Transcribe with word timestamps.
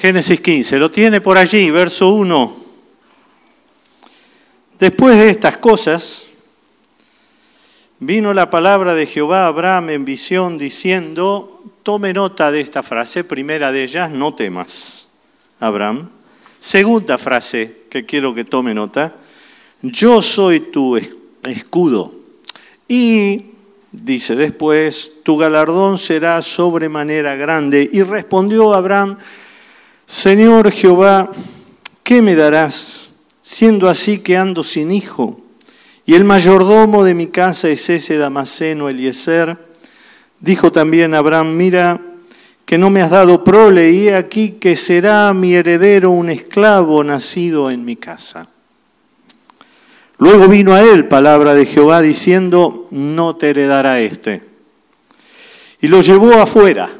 Génesis 0.00 0.40
15, 0.40 0.78
lo 0.78 0.90
tiene 0.90 1.20
por 1.20 1.36
allí, 1.36 1.70
verso 1.70 2.08
1. 2.14 2.56
Después 4.78 5.18
de 5.18 5.28
estas 5.28 5.58
cosas, 5.58 6.24
vino 7.98 8.32
la 8.32 8.48
palabra 8.48 8.94
de 8.94 9.04
Jehová 9.04 9.44
a 9.44 9.48
Abraham 9.48 9.90
en 9.90 10.04
visión 10.06 10.56
diciendo, 10.56 11.62
tome 11.82 12.14
nota 12.14 12.50
de 12.50 12.62
esta 12.62 12.82
frase, 12.82 13.24
primera 13.24 13.72
de 13.72 13.82
ellas, 13.84 14.10
no 14.10 14.32
temas, 14.34 15.08
Abraham. 15.60 16.08
Segunda 16.58 17.18
frase 17.18 17.82
que 17.90 18.06
quiero 18.06 18.34
que 18.34 18.44
tome 18.44 18.72
nota, 18.72 19.16
yo 19.82 20.22
soy 20.22 20.60
tu 20.60 20.96
es- 20.96 21.10
escudo. 21.42 22.14
Y 22.88 23.50
dice 23.92 24.34
después, 24.34 25.22
tu 25.24 25.36
galardón 25.36 25.98
será 25.98 26.40
sobremanera 26.40 27.34
grande. 27.36 27.88
Y 27.92 28.02
respondió 28.02 28.72
Abraham, 28.72 29.16
Señor 30.10 30.72
Jehová, 30.72 31.30
¿qué 32.02 32.20
me 32.20 32.34
darás? 32.34 33.10
Siendo 33.42 33.88
así 33.88 34.18
que 34.18 34.36
ando 34.36 34.64
sin 34.64 34.90
hijo, 34.90 35.40
y 36.04 36.14
el 36.14 36.24
mayordomo 36.24 37.04
de 37.04 37.14
mi 37.14 37.28
casa 37.28 37.68
es 37.68 37.88
ese 37.88 38.18
Damaseno 38.18 38.88
Eliezer. 38.88 39.56
Dijo 40.40 40.72
también 40.72 41.14
Abraham, 41.14 41.56
mira 41.56 42.00
que 42.66 42.76
no 42.76 42.90
me 42.90 43.02
has 43.02 43.10
dado 43.10 43.44
prole, 43.44 43.92
y 43.92 44.08
he 44.08 44.16
aquí 44.16 44.56
que 44.60 44.74
será 44.74 45.32
mi 45.32 45.54
heredero 45.54 46.10
un 46.10 46.28
esclavo 46.28 47.04
nacido 47.04 47.70
en 47.70 47.84
mi 47.84 47.94
casa. 47.94 48.48
Luego 50.18 50.48
vino 50.48 50.74
a 50.74 50.82
él 50.82 51.06
palabra 51.06 51.54
de 51.54 51.66
Jehová 51.66 52.02
diciendo, 52.02 52.88
no 52.90 53.36
te 53.36 53.50
heredará 53.50 54.00
este. 54.00 54.42
Y 55.80 55.86
lo 55.86 56.00
llevó 56.00 56.32
afuera. 56.42 56.90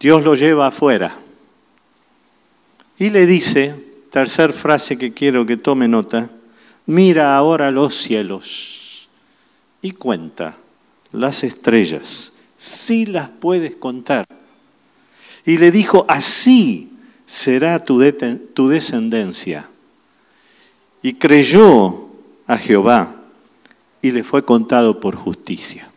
Dios 0.00 0.24
lo 0.24 0.34
lleva 0.34 0.68
afuera. 0.68 1.18
Y 3.02 3.10
le 3.10 3.26
dice, 3.26 3.74
tercer 4.10 4.52
frase 4.52 4.96
que 4.96 5.12
quiero 5.12 5.44
que 5.44 5.56
tome 5.56 5.88
nota, 5.88 6.30
mira 6.86 7.36
ahora 7.36 7.72
los 7.72 7.96
cielos 7.96 9.08
y 9.82 9.90
cuenta 9.90 10.56
las 11.10 11.42
estrellas, 11.42 12.34
si 12.56 13.04
las 13.06 13.28
puedes 13.28 13.74
contar. 13.74 14.24
Y 15.44 15.58
le 15.58 15.72
dijo, 15.72 16.06
así 16.06 16.92
será 17.26 17.80
tu, 17.80 18.00
tu 18.54 18.68
descendencia. 18.68 19.68
Y 21.02 21.14
creyó 21.14 22.06
a 22.46 22.56
Jehová 22.56 23.16
y 24.00 24.12
le 24.12 24.22
fue 24.22 24.44
contado 24.44 25.00
por 25.00 25.16
justicia. 25.16 25.90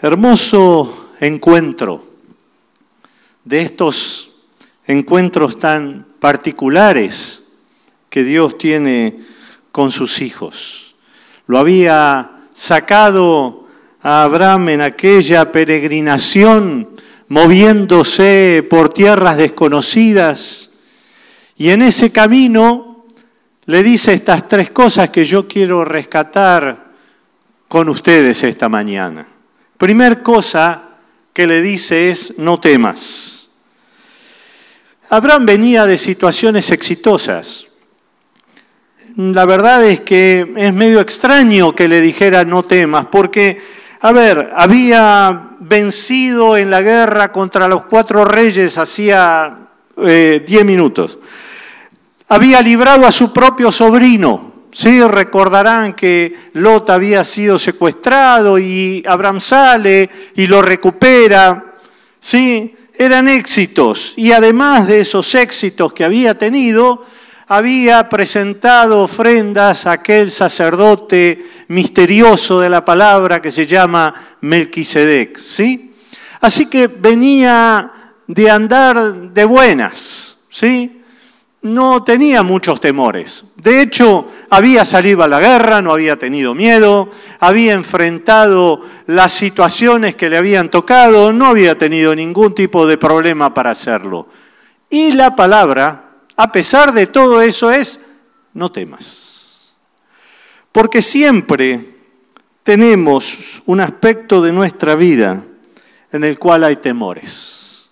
Hermoso 0.00 1.08
encuentro 1.18 2.04
de 3.44 3.62
estos 3.62 4.35
encuentros 4.86 5.58
tan 5.58 6.06
particulares 6.20 7.48
que 8.08 8.24
Dios 8.24 8.56
tiene 8.56 9.20
con 9.72 9.90
sus 9.90 10.20
hijos. 10.20 10.94
Lo 11.46 11.58
había 11.58 12.30
sacado 12.52 13.66
a 14.02 14.22
Abraham 14.22 14.70
en 14.70 14.80
aquella 14.80 15.52
peregrinación, 15.52 16.88
moviéndose 17.28 18.66
por 18.70 18.88
tierras 18.88 19.36
desconocidas, 19.36 20.70
y 21.56 21.70
en 21.70 21.82
ese 21.82 22.12
camino 22.12 23.04
le 23.64 23.82
dice 23.82 24.12
estas 24.12 24.46
tres 24.46 24.70
cosas 24.70 25.10
que 25.10 25.24
yo 25.24 25.48
quiero 25.48 25.84
rescatar 25.84 26.86
con 27.68 27.88
ustedes 27.88 28.44
esta 28.44 28.68
mañana. 28.68 29.26
Primer 29.76 30.22
cosa 30.22 30.82
que 31.32 31.46
le 31.46 31.60
dice 31.60 32.10
es, 32.10 32.38
no 32.38 32.60
temas. 32.60 33.35
Abraham 35.10 35.46
venía 35.46 35.86
de 35.86 35.98
situaciones 35.98 36.70
exitosas. 36.70 37.68
La 39.16 39.44
verdad 39.44 39.84
es 39.84 40.00
que 40.00 40.52
es 40.56 40.74
medio 40.74 41.00
extraño 41.00 41.74
que 41.74 41.88
le 41.88 42.00
dijera 42.00 42.44
no 42.44 42.64
temas, 42.64 43.06
porque, 43.06 43.60
a 44.00 44.12
ver, 44.12 44.52
había 44.54 45.50
vencido 45.60 46.56
en 46.56 46.70
la 46.70 46.82
guerra 46.82 47.32
contra 47.32 47.68
los 47.68 47.84
cuatro 47.84 48.24
reyes 48.24 48.76
hacía 48.78 49.68
eh, 49.96 50.44
diez 50.46 50.64
minutos. 50.64 51.18
Había 52.28 52.60
librado 52.60 53.06
a 53.06 53.12
su 53.12 53.32
propio 53.32 53.70
sobrino. 53.70 54.54
Sí, 54.72 55.00
recordarán 55.02 55.94
que 55.94 56.50
Lot 56.54 56.90
había 56.90 57.24
sido 57.24 57.58
secuestrado 57.58 58.58
y 58.58 59.02
Abraham 59.06 59.40
sale 59.40 60.10
y 60.34 60.46
lo 60.46 60.60
recupera. 60.60 61.76
Sí, 62.18 62.76
eran 62.98 63.28
éxitos. 63.28 64.14
Y 64.16 64.32
además 64.32 64.86
de 64.86 65.00
esos 65.00 65.34
éxitos 65.34 65.92
que 65.92 66.04
había 66.04 66.38
tenido, 66.38 67.04
había 67.48 68.08
presentado 68.08 69.02
ofrendas 69.02 69.86
a 69.86 69.92
aquel 69.92 70.30
sacerdote 70.30 71.44
misterioso 71.68 72.60
de 72.60 72.68
la 72.68 72.84
palabra 72.84 73.40
que 73.40 73.52
se 73.52 73.66
llama 73.66 74.12
Melquisedec, 74.40 75.38
¿sí? 75.38 75.94
Así 76.40 76.66
que 76.66 76.88
venía 76.88 77.92
de 78.26 78.50
andar 78.50 79.14
de 79.32 79.44
buenas, 79.44 80.38
¿sí? 80.48 80.95
No 81.62 82.04
tenía 82.04 82.42
muchos 82.42 82.80
temores. 82.80 83.44
De 83.56 83.80
hecho, 83.80 84.28
había 84.50 84.84
salido 84.84 85.22
a 85.22 85.28
la 85.28 85.40
guerra, 85.40 85.82
no 85.82 85.92
había 85.92 86.16
tenido 86.16 86.54
miedo, 86.54 87.10
había 87.40 87.72
enfrentado 87.72 88.80
las 89.06 89.32
situaciones 89.32 90.14
que 90.14 90.30
le 90.30 90.36
habían 90.36 90.70
tocado, 90.70 91.32
no 91.32 91.46
había 91.46 91.76
tenido 91.76 92.14
ningún 92.14 92.54
tipo 92.54 92.86
de 92.86 92.98
problema 92.98 93.52
para 93.52 93.70
hacerlo. 93.70 94.28
Y 94.88 95.12
la 95.12 95.34
palabra, 95.34 96.10
a 96.36 96.52
pesar 96.52 96.92
de 96.92 97.08
todo 97.08 97.42
eso, 97.42 97.72
es, 97.72 98.00
no 98.54 98.70
temas. 98.70 99.74
Porque 100.70 101.02
siempre 101.02 101.96
tenemos 102.62 103.62
un 103.66 103.80
aspecto 103.80 104.42
de 104.42 104.52
nuestra 104.52 104.94
vida 104.94 105.42
en 106.12 106.24
el 106.24 106.38
cual 106.38 106.64
hay 106.64 106.76
temores. 106.76 107.90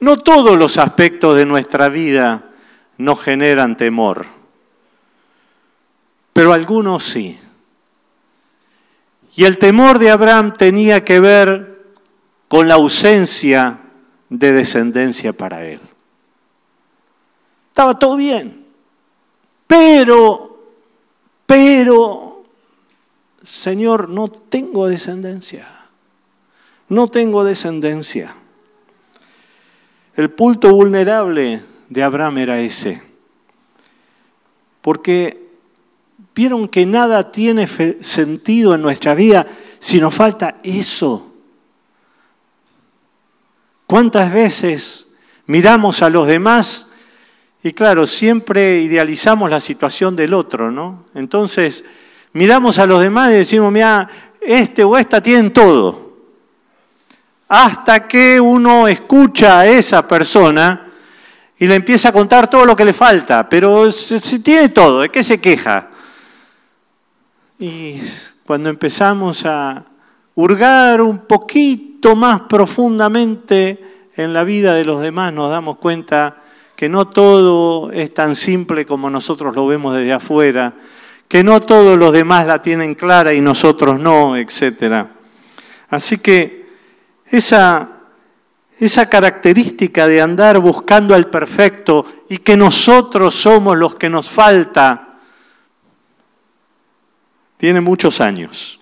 No 0.00 0.18
todos 0.18 0.58
los 0.58 0.78
aspectos 0.78 1.36
de 1.36 1.46
nuestra 1.46 1.88
vida 1.88 2.50
nos 2.98 3.20
generan 3.22 3.76
temor, 3.76 4.26
pero 6.32 6.52
algunos 6.52 7.04
sí. 7.04 7.38
Y 9.36 9.44
el 9.44 9.58
temor 9.58 9.98
de 9.98 10.10
Abraham 10.10 10.52
tenía 10.52 11.04
que 11.04 11.18
ver 11.18 11.84
con 12.48 12.68
la 12.68 12.74
ausencia 12.74 13.80
de 14.28 14.52
descendencia 14.52 15.32
para 15.32 15.64
él. 15.64 15.80
Estaba 17.68 17.98
todo 17.98 18.16
bien, 18.16 18.64
pero, 19.66 20.56
pero, 21.46 22.44
Señor, 23.42 24.08
no 24.08 24.28
tengo 24.28 24.86
descendencia, 24.88 25.66
no 26.88 27.08
tengo 27.08 27.42
descendencia. 27.42 28.34
El 30.14 30.30
punto 30.30 30.72
vulnerable 30.72 31.60
de 31.88 32.02
Abraham 32.02 32.38
era 32.38 32.60
ese, 32.60 33.02
porque 34.80 35.48
vieron 36.34 36.68
que 36.68 36.86
nada 36.86 37.30
tiene 37.30 37.66
sentido 37.66 38.74
en 38.74 38.82
nuestra 38.82 39.14
vida 39.14 39.46
si 39.78 40.00
nos 40.00 40.14
falta 40.14 40.56
eso. 40.62 41.32
¿Cuántas 43.86 44.32
veces 44.32 45.08
miramos 45.46 46.02
a 46.02 46.08
los 46.08 46.26
demás 46.26 46.90
y 47.66 47.72
claro, 47.72 48.06
siempre 48.06 48.82
idealizamos 48.82 49.50
la 49.50 49.58
situación 49.58 50.14
del 50.14 50.34
otro, 50.34 50.70
¿no? 50.70 51.04
Entonces, 51.14 51.82
miramos 52.34 52.78
a 52.78 52.84
los 52.84 53.00
demás 53.00 53.30
y 53.30 53.36
decimos, 53.36 53.72
mira, 53.72 54.06
este 54.38 54.84
o 54.84 54.98
esta 54.98 55.22
tienen 55.22 55.50
todo. 55.50 56.12
Hasta 57.48 58.06
que 58.06 58.38
uno 58.38 58.86
escucha 58.86 59.60
a 59.60 59.66
esa 59.66 60.06
persona 60.06 60.83
y 61.58 61.66
le 61.66 61.76
empieza 61.76 62.08
a 62.08 62.12
contar 62.12 62.48
todo 62.48 62.66
lo 62.66 62.74
que 62.74 62.84
le 62.84 62.92
falta, 62.92 63.48
pero 63.48 63.90
si, 63.92 64.40
tiene 64.40 64.70
todo, 64.70 65.00
¿de 65.00 65.08
qué 65.08 65.22
se 65.22 65.40
queja? 65.40 65.88
Y 67.58 68.00
cuando 68.44 68.68
empezamos 68.68 69.44
a 69.46 69.84
hurgar 70.34 71.00
un 71.00 71.18
poquito 71.18 72.16
más 72.16 72.42
profundamente 72.42 74.08
en 74.16 74.32
la 74.32 74.44
vida 74.44 74.74
de 74.74 74.84
los 74.84 75.00
demás, 75.00 75.32
nos 75.32 75.50
damos 75.50 75.78
cuenta 75.78 76.42
que 76.74 76.88
no 76.88 77.06
todo 77.06 77.92
es 77.92 78.12
tan 78.12 78.34
simple 78.34 78.84
como 78.84 79.08
nosotros 79.08 79.54
lo 79.54 79.66
vemos 79.66 79.94
desde 79.94 80.12
afuera, 80.12 80.74
que 81.28 81.44
no 81.44 81.60
todos 81.60 81.96
los 81.96 82.12
demás 82.12 82.46
la 82.46 82.60
tienen 82.60 82.94
clara 82.94 83.32
y 83.32 83.40
nosotros 83.40 84.00
no, 84.00 84.36
etc. 84.36 85.06
Así 85.88 86.18
que 86.18 86.64
esa, 87.26 87.93
esa 88.78 89.08
característica 89.08 90.06
de 90.08 90.20
andar 90.20 90.58
buscando 90.58 91.14
al 91.14 91.30
perfecto 91.30 92.04
y 92.28 92.38
que 92.38 92.56
nosotros 92.56 93.34
somos 93.34 93.76
los 93.76 93.94
que 93.94 94.08
nos 94.08 94.28
falta, 94.28 95.18
tiene 97.56 97.80
muchos 97.80 98.20
años. 98.20 98.80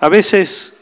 A 0.00 0.08
veces 0.08 0.74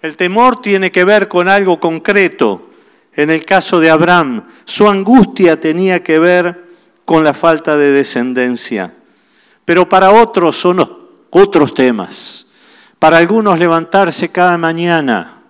el 0.00 0.16
temor 0.16 0.60
tiene 0.60 0.90
que 0.90 1.04
ver 1.04 1.28
con 1.28 1.48
algo 1.48 1.78
concreto. 1.78 2.70
En 3.14 3.30
el 3.30 3.44
caso 3.44 3.78
de 3.78 3.90
Abraham, 3.90 4.44
su 4.64 4.88
angustia 4.88 5.60
tenía 5.60 6.02
que 6.02 6.18
ver 6.18 6.64
con 7.04 7.22
la 7.22 7.34
falta 7.34 7.76
de 7.76 7.92
descendencia. 7.92 8.94
Pero 9.64 9.88
para 9.88 10.10
otros 10.10 10.56
son 10.56 10.84
otros 11.30 11.74
temas. 11.74 12.46
Para 12.98 13.18
algunos 13.18 13.58
levantarse 13.58 14.30
cada 14.30 14.56
mañana 14.58 15.41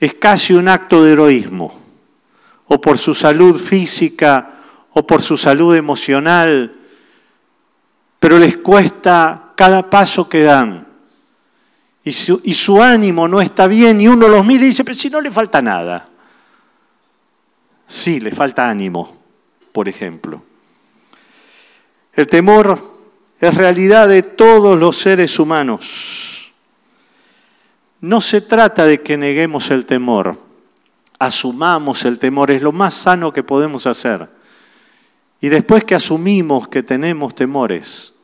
es 0.00 0.14
casi 0.14 0.54
un 0.54 0.66
acto 0.66 1.04
de 1.04 1.12
heroísmo, 1.12 1.78
o 2.66 2.80
por 2.80 2.96
su 2.96 3.14
salud 3.14 3.56
física, 3.60 4.50
o 4.92 5.06
por 5.06 5.22
su 5.22 5.36
salud 5.36 5.76
emocional, 5.76 6.74
pero 8.18 8.38
les 8.38 8.56
cuesta 8.56 9.52
cada 9.54 9.88
paso 9.88 10.28
que 10.28 10.42
dan. 10.42 10.86
Y 12.02 12.12
su, 12.12 12.82
ánimo 12.82 13.28
no 13.28 13.40
está 13.40 13.66
bien 13.66 14.00
y 14.00 14.08
uno 14.08 14.26
los 14.26 14.44
mira 14.44 14.64
y 14.64 14.68
dice, 14.68 14.84
pero 14.84 14.94
si 14.96 15.10
no 15.10 15.20
le 15.20 15.30
falta 15.30 15.60
nada. 15.60 16.08
Sí, 17.86 18.20
le 18.20 18.32
falta 18.32 18.68
ánimo, 18.68 19.18
por 19.70 19.88
ejemplo. 19.88 20.42
El 22.14 22.26
temor 22.26 22.82
es 23.38 23.54
realidad 23.54 24.08
de 24.08 24.22
todos 24.22 24.78
los 24.78 24.96
seres 24.96 25.38
humanos. 25.38 26.39
No 28.00 28.20
se 28.20 28.40
trata 28.40 28.86
de 28.86 29.02
que 29.02 29.16
neguemos 29.16 29.70
el 29.70 29.84
temor, 29.86 30.38
asumamos 31.18 32.04
el 32.04 32.18
temor, 32.18 32.50
es 32.50 32.62
lo 32.62 32.72
más 32.72 32.94
sano 32.94 33.32
que 33.32 33.42
podemos 33.42 33.86
hacer. 33.86 34.28
Y 35.40 35.48
después 35.48 35.84
que 35.84 35.94
asumimos 35.94 36.68
que 36.68 36.82
tenemos 36.82 37.34
temores, 37.34 38.14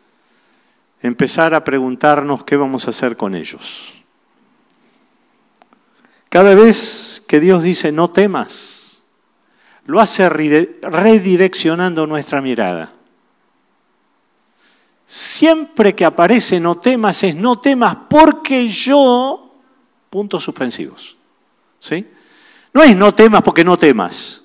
empezar 1.02 1.54
a 1.54 1.64
preguntarnos 1.64 2.44
qué 2.44 2.56
vamos 2.56 2.86
a 2.86 2.90
hacer 2.90 3.16
con 3.16 3.34
ellos. 3.34 3.94
Cada 6.28 6.54
vez 6.54 7.22
que 7.26 7.40
Dios 7.40 7.62
dice 7.62 7.92
no 7.92 8.10
temas, 8.10 9.02
lo 9.86 10.00
hace 10.00 10.28
redireccionando 10.28 12.06
nuestra 12.06 12.40
mirada. 12.40 12.92
Siempre 15.06 15.94
que 15.94 16.04
aparece 16.04 16.58
no 16.58 16.78
temas 16.78 17.22
es 17.22 17.36
no 17.36 17.60
temas 17.60 17.96
porque 18.10 18.68
yo, 18.68 19.45
puntos 20.16 20.44
suspensivos. 20.44 21.14
¿Sí? 21.78 22.06
No 22.72 22.82
es 22.82 22.96
no 22.96 23.12
temas 23.12 23.42
porque 23.42 23.62
no 23.62 23.76
temas. 23.76 24.44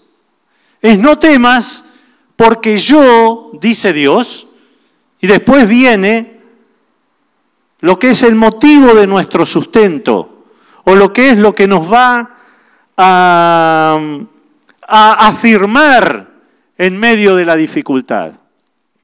Es 0.82 1.00
no 1.00 1.18
temas 1.18 1.86
porque 2.36 2.78
yo, 2.78 3.52
dice 3.54 3.94
Dios, 3.94 4.50
y 5.22 5.28
después 5.28 5.66
viene 5.70 6.42
lo 7.80 7.98
que 7.98 8.10
es 8.10 8.22
el 8.24 8.36
motivo 8.36 8.94
de 8.94 9.08
nuestro 9.08 9.46
sustento, 9.46 10.44
o 10.84 10.94
lo 10.94 11.14
que 11.14 11.30
es 11.30 11.38
lo 11.38 11.56
que 11.56 11.70
nos 11.70 11.90
va 11.90 12.36
a, 12.98 13.98
a 14.90 15.28
afirmar 15.30 16.32
en 16.78 17.00
medio 17.00 17.38
de 17.38 17.46
la 17.46 17.56
dificultad. 17.56 18.34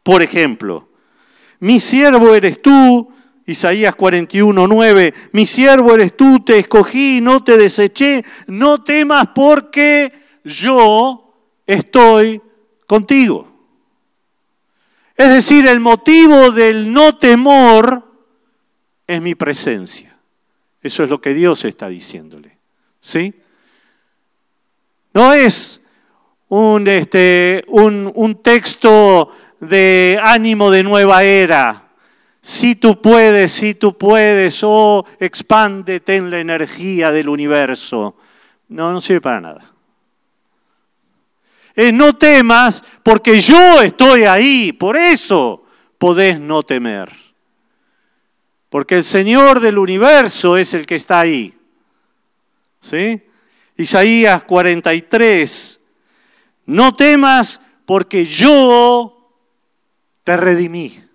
Por 0.03 0.21
ejemplo, 0.21 0.89
mi 1.61 1.79
siervo 1.79 2.35
eres 2.35 2.61
tú, 2.61 3.09
Isaías 3.47 3.95
41, 3.95 4.67
9, 4.67 5.13
mi 5.31 5.45
siervo 5.45 5.95
eres 5.95 6.17
tú, 6.17 6.41
te 6.41 6.59
escogí, 6.59 7.21
no 7.21 7.43
te 7.45 7.57
deseché, 7.57 8.23
no 8.47 8.83
temas 8.83 9.27
porque 9.33 10.11
yo 10.43 11.33
estoy 11.65 12.41
contigo. 12.85 13.47
Es 15.15 15.29
decir, 15.29 15.65
el 15.65 15.79
motivo 15.79 16.51
del 16.51 16.91
no 16.91 17.17
temor 17.17 18.03
es 19.07 19.21
mi 19.21 19.33
presencia. 19.33 20.17
Eso 20.81 21.05
es 21.05 21.09
lo 21.09 21.21
que 21.21 21.33
Dios 21.33 21.63
está 21.63 21.87
diciéndole. 21.87 22.57
¿Sí? 22.99 23.33
No 25.13 25.31
es 25.31 25.81
un, 26.49 26.85
este, 26.89 27.63
un, 27.67 28.11
un 28.13 28.43
texto 28.43 29.31
de 29.61 30.19
ánimo 30.21 30.69
de 30.69 30.83
nueva 30.83 31.23
era. 31.23 31.86
Si 32.47 32.75
tú 32.75 33.01
puedes, 33.01 33.51
si 33.51 33.73
tú 33.73 33.97
puedes, 33.97 34.61
oh, 34.63 35.05
expándete 35.19 36.15
en 36.15 36.29
la 36.29 36.39
energía 36.39 37.11
del 37.11 37.27
universo. 37.27 38.15
No, 38.69 38.91
no 38.91 39.01
sirve 39.01 39.21
para 39.21 39.41
nada 39.41 39.77
no 41.93 42.15
temas 42.15 42.83
porque 43.03 43.39
yo 43.39 43.81
estoy 43.81 44.23
ahí, 44.23 44.73
por 44.73 44.97
eso 44.97 45.63
podés 45.97 46.39
no 46.39 46.63
temer. 46.63 47.11
Porque 48.69 48.95
el 48.95 49.03
Señor 49.03 49.59
del 49.59 49.77
universo 49.77 50.57
es 50.57 50.73
el 50.73 50.85
que 50.85 50.95
está 50.95 51.21
ahí. 51.21 51.53
¿Sí? 52.81 53.21
Isaías 53.77 54.43
43, 54.43 55.79
no 56.65 56.95
temas 56.95 57.61
porque 57.85 58.25
yo 58.25 59.31
te 60.23 60.35
redimí. 60.35 61.06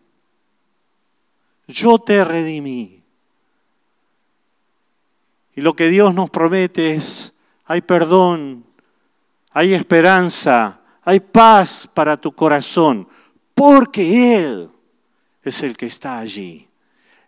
Yo 1.67 1.99
te 1.99 2.25
redimí. 2.25 3.03
Y 5.55 5.61
lo 5.61 5.75
que 5.75 5.89
Dios 5.89 6.15
nos 6.15 6.31
promete 6.31 6.95
es, 6.95 7.35
hay 7.65 7.81
perdón 7.83 8.65
hay 9.53 9.75
esperanza, 9.75 10.81
hay 11.03 11.21
paz 11.21 11.89
para 11.93 12.17
tu 12.17 12.33
corazón, 12.33 13.07
porque 13.55 14.37
Él 14.37 14.71
es 15.43 15.63
el 15.63 15.77
que 15.77 15.87
está 15.87 16.19
allí. 16.19 16.67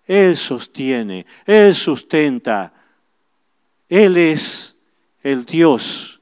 Él 0.06 0.36
sostiene, 0.36 1.26
Él 1.44 1.74
sustenta. 1.74 2.72
Él 3.88 4.16
es 4.16 4.76
el 5.22 5.44
Dios 5.44 6.20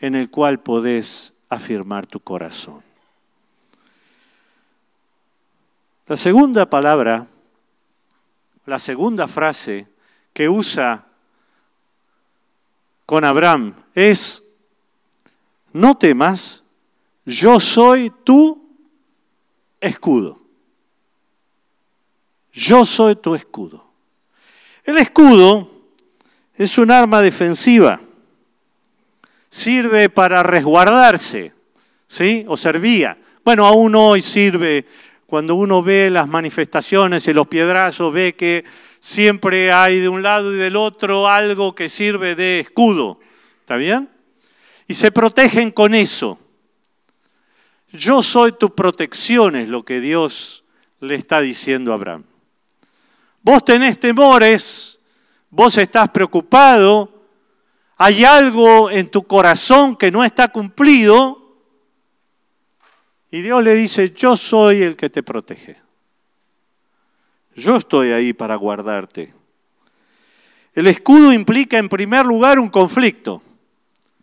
en 0.00 0.14
el 0.14 0.30
cual 0.30 0.60
podés 0.60 1.32
afirmar 1.48 2.06
tu 2.06 2.20
corazón. 2.20 2.82
La 6.06 6.16
segunda 6.16 6.68
palabra, 6.68 7.26
la 8.66 8.78
segunda 8.78 9.28
frase 9.28 9.86
que 10.32 10.48
usa 10.48 11.06
con 13.06 13.24
Abraham 13.24 13.74
es 13.94 14.42
no 15.72 15.96
temas, 15.96 16.62
yo 17.24 17.58
soy 17.60 18.10
tu 18.22 18.64
escudo. 19.80 20.40
Yo 22.52 22.84
soy 22.84 23.16
tu 23.16 23.34
escudo. 23.34 23.84
El 24.84 24.98
escudo 24.98 25.70
es 26.54 26.78
un 26.78 26.90
arma 26.90 27.20
defensiva. 27.20 28.00
Sirve 29.48 30.08
para 30.08 30.42
resguardarse, 30.42 31.52
¿sí? 32.06 32.44
O 32.48 32.56
servía. 32.56 33.18
Bueno, 33.44 33.66
aún 33.66 33.94
hoy 33.94 34.22
sirve 34.22 34.86
cuando 35.26 35.54
uno 35.54 35.82
ve 35.82 36.10
las 36.10 36.28
manifestaciones 36.28 37.26
y 37.28 37.32
los 37.32 37.46
piedrazos, 37.46 38.12
ve 38.12 38.34
que 38.34 38.64
siempre 39.00 39.72
hay 39.72 40.00
de 40.00 40.08
un 40.08 40.22
lado 40.22 40.54
y 40.54 40.56
del 40.56 40.76
otro 40.76 41.28
algo 41.28 41.74
que 41.74 41.88
sirve 41.88 42.34
de 42.34 42.60
escudo. 42.60 43.18
¿Está 43.60 43.76
bien? 43.76 44.14
y 44.86 44.94
se 44.94 45.10
protegen 45.10 45.70
con 45.70 45.94
eso. 45.94 46.38
Yo 47.92 48.22
soy 48.22 48.52
tu 48.52 48.74
protección, 48.74 49.56
es 49.56 49.68
lo 49.68 49.84
que 49.84 50.00
Dios 50.00 50.64
le 51.00 51.14
está 51.14 51.40
diciendo 51.40 51.92
a 51.92 51.94
Abraham. 51.94 52.24
Vos 53.42 53.64
tenés 53.64 54.00
temores, 54.00 54.98
vos 55.50 55.78
estás 55.78 56.08
preocupado, 56.08 57.12
hay 57.96 58.24
algo 58.24 58.90
en 58.90 59.10
tu 59.10 59.22
corazón 59.22 59.96
que 59.96 60.10
no 60.10 60.24
está 60.24 60.48
cumplido, 60.48 61.43
y 63.34 63.42
Dios 63.42 63.64
le 63.64 63.74
dice, 63.74 64.12
yo 64.12 64.36
soy 64.36 64.84
el 64.84 64.94
que 64.94 65.10
te 65.10 65.24
protege. 65.24 65.74
Yo 67.56 67.74
estoy 67.74 68.12
ahí 68.12 68.32
para 68.32 68.54
guardarte. 68.54 69.34
El 70.72 70.86
escudo 70.86 71.32
implica 71.32 71.76
en 71.76 71.88
primer 71.88 72.24
lugar 72.26 72.60
un 72.60 72.68
conflicto. 72.68 73.42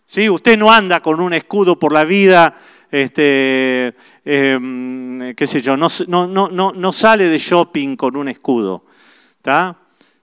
¿Sí? 0.06 0.30
Usted 0.30 0.58
no 0.58 0.72
anda 0.72 1.01
con 1.01 1.20
un 1.20 1.34
escudo 1.34 1.77
por 1.77 1.91
la 1.91 2.06
vida 2.06 2.56
este, 2.89 3.96
em, 4.24 5.36
qué 5.36 5.46
sé 5.46 5.62
yo, 5.62 5.75
no, 5.75 5.89
no, 6.08 6.27
no, 6.27 6.72
no 6.72 6.91
sale 6.94 7.25
de 7.25 7.38
shopping 7.38 7.98
con 7.98 8.15
un 8.15 8.30
escudo. 8.30 8.86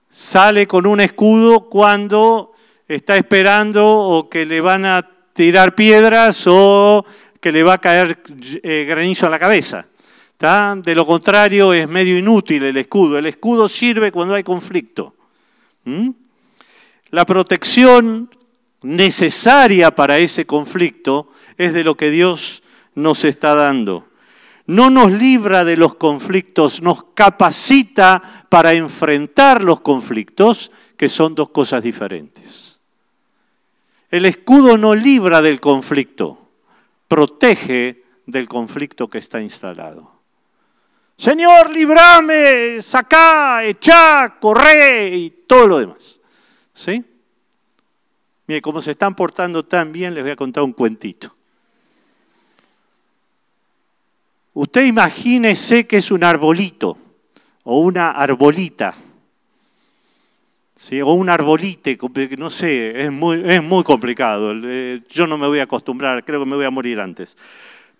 Sale 0.09 0.65
con 0.65 0.87
un 0.87 0.99
escudo 0.99 1.69
cuando 1.69 2.53
está 2.87 3.17
esperando 3.17 3.87
o 3.87 4.27
que 4.27 4.47
le 4.47 4.61
van 4.61 4.85
a 4.85 5.07
tirar 5.33 5.75
piedras 5.75 6.45
o 6.47 7.05
que 7.39 7.51
le 7.51 7.63
va 7.63 7.73
a 7.73 7.81
caer 7.81 8.21
eh, 8.63 8.85
granizo 8.87 9.27
a 9.27 9.29
la 9.29 9.39
cabeza. 9.39 9.85
¿tá? 10.37 10.75
De 10.75 10.95
lo 10.95 11.05
contrario 11.05 11.73
es 11.73 11.87
medio 11.87 12.17
inútil 12.17 12.63
el 12.63 12.77
escudo. 12.77 13.17
El 13.17 13.25
escudo 13.25 13.69
sirve 13.69 14.11
cuando 14.11 14.35
hay 14.35 14.43
conflicto. 14.43 15.13
La 17.11 17.25
protección 17.25 18.29
necesaria 18.81 19.93
para 19.93 20.17
ese 20.17 20.45
conflicto 20.45 21.31
es 21.57 21.73
de 21.73 21.83
lo 21.83 21.95
que 21.95 22.11
Dios 22.11 22.63
nos 22.95 23.23
está 23.23 23.55
dando. 23.55 24.07
No 24.67 24.89
nos 24.91 25.11
libra 25.11 25.65
de 25.65 25.77
los 25.77 25.95
conflictos, 25.95 26.81
nos 26.81 27.03
capacita 27.15 28.21
para 28.49 28.73
enfrentar 28.73 29.63
los 29.63 29.81
conflictos, 29.81 30.71
que 30.95 31.09
son 31.09 31.33
dos 31.33 31.49
cosas 31.49 31.81
diferentes. 31.81 32.79
El 34.11 34.25
escudo 34.25 34.77
no 34.77 34.93
libra 34.93 35.41
del 35.41 35.59
conflicto, 35.59 36.48
protege 37.09 38.03
del 38.25 38.47
conflicto 38.47 39.09
que 39.09 39.17
está 39.17 39.41
instalado. 39.41 40.19
Señor, 41.17 41.69
librame, 41.71 42.81
sacá, 42.81 43.65
echá, 43.65 44.37
corre 44.39 45.09
y 45.09 45.29
todo 45.45 45.67
lo 45.67 45.79
demás. 45.79 46.21
¿Sí? 46.71 47.03
Mire, 48.47 48.61
como 48.61 48.81
se 48.81 48.91
están 48.91 49.15
portando 49.15 49.65
tan 49.65 49.91
bien, 49.91 50.13
les 50.13 50.23
voy 50.23 50.31
a 50.31 50.37
contar 50.37 50.63
un 50.63 50.71
cuentito. 50.71 51.35
Usted 54.53 54.85
imagínese 54.85 55.85
que 55.85 55.97
es 55.97 56.11
un 56.11 56.23
arbolito 56.23 56.97
o 57.63 57.79
una 57.79 58.11
arbolita, 58.11 58.93
o 61.03 61.13
un 61.13 61.29
arbolite, 61.29 61.97
no 62.37 62.49
sé, 62.49 63.03
es 63.03 63.11
muy, 63.11 63.83
complicado. 63.83 64.53
Eh, 64.63 65.01
yo 65.09 65.27
no 65.27 65.37
me 65.37 65.47
voy 65.47 65.59
a 65.59 65.63
acostumbrar, 65.63 66.23
creo 66.23 66.39
que 66.39 66.45
me 66.45 66.55
voy 66.55 66.65
a 66.65 66.69
morir 66.69 66.99
antes. 66.99 67.35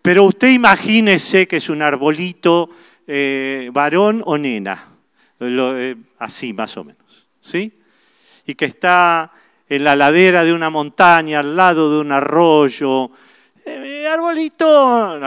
Pero 0.02 0.24
usted 0.24 0.50
imagínese 0.50 1.48
que 1.48 1.58
es 1.58 1.70
un 1.70 1.82
arbolito 1.82 2.70
eh, 3.06 3.70
varón 3.74 4.24
o 4.26 4.38
nena, 4.38 4.88
eh, 5.42 5.96
así 6.20 6.54
más 6.54 6.78
o 6.78 6.86
menos, 6.86 7.28
¿sí? 7.42 7.80
Y 8.46 8.56
que 8.56 8.66
está 8.66 9.32
en 9.68 9.84
la 9.84 9.96
ladera 9.96 10.44
de 10.46 10.54
una 10.54 10.70
montaña, 10.70 11.40
al 11.40 11.56
lado 11.56 11.94
de 11.94 12.00
un 12.00 12.12
arroyo. 12.14 13.12
arbolito, 14.10 15.20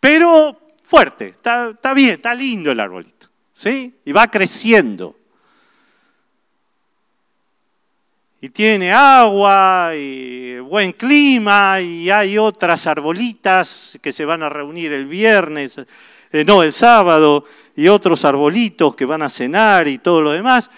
pero 0.00 0.56
fuerte, 0.82 1.28
está, 1.28 1.94
bien, 1.94 2.10
está 2.10 2.34
lindo 2.34 2.72
el 2.72 2.80
arbolito, 2.80 3.28
¿sí? 3.52 3.94
Y 4.04 4.12
va 4.12 4.28
creciendo. 4.28 5.23
Y 8.44 8.50
tiene 8.50 8.92
agua 8.92 9.92
y 9.96 10.58
buen 10.58 10.92
clima 10.92 11.80
y 11.80 12.10
hay 12.10 12.36
otras 12.36 12.86
arbolitas 12.86 13.98
que 14.02 14.12
se 14.12 14.26
van 14.26 14.42
a 14.42 14.50
reunir 14.50 14.92
el 14.92 15.06
viernes, 15.06 15.80
eh, 16.30 16.44
no, 16.44 16.62
el 16.62 16.70
sábado, 16.70 17.46
y 17.74 17.88
otros 17.88 18.22
arbolitos 18.26 18.94
que 18.96 19.06
van 19.06 19.22
a 19.22 19.30
cenar 19.30 19.88
y 19.88 19.96
todo 19.96 20.20
lo 20.20 20.32
demás. 20.32 20.70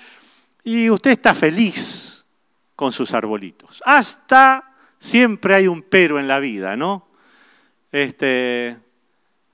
Y 0.63 0.89
usted 0.89 1.11
está 1.11 1.35
feliz 1.35 2.25
con 2.77 2.93
sus 2.93 3.13
arbolitos. 3.13 3.83
Hasta 3.85 4.73
siempre 4.97 5.57
hay 5.57 5.67
un 5.67 5.83
pero 5.83 6.21
en 6.21 6.29
la 6.29 6.39
vida, 6.39 6.77
¿no? 6.77 7.09
Este, 7.91 8.77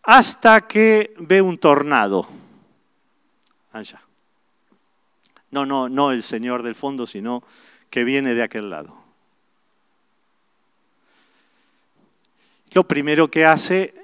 hasta 0.02 0.69
que 0.69 1.14
ve 1.16 1.40
un 1.40 1.57
tornado. 1.57 2.28
Allá. 3.73 4.02
No, 5.50 5.64
no, 5.64 5.88
no 5.88 6.11
el 6.11 6.23
señor 6.23 6.62
del 6.62 6.75
fondo, 6.75 7.07
sino 7.07 7.42
que 7.92 8.04
viene 8.04 8.34
de 8.34 8.42
aquel 8.42 8.70
lado. 8.70 8.96
Lo 12.72 12.88
primero 12.88 13.30
que 13.30 13.44
hace 13.44 13.94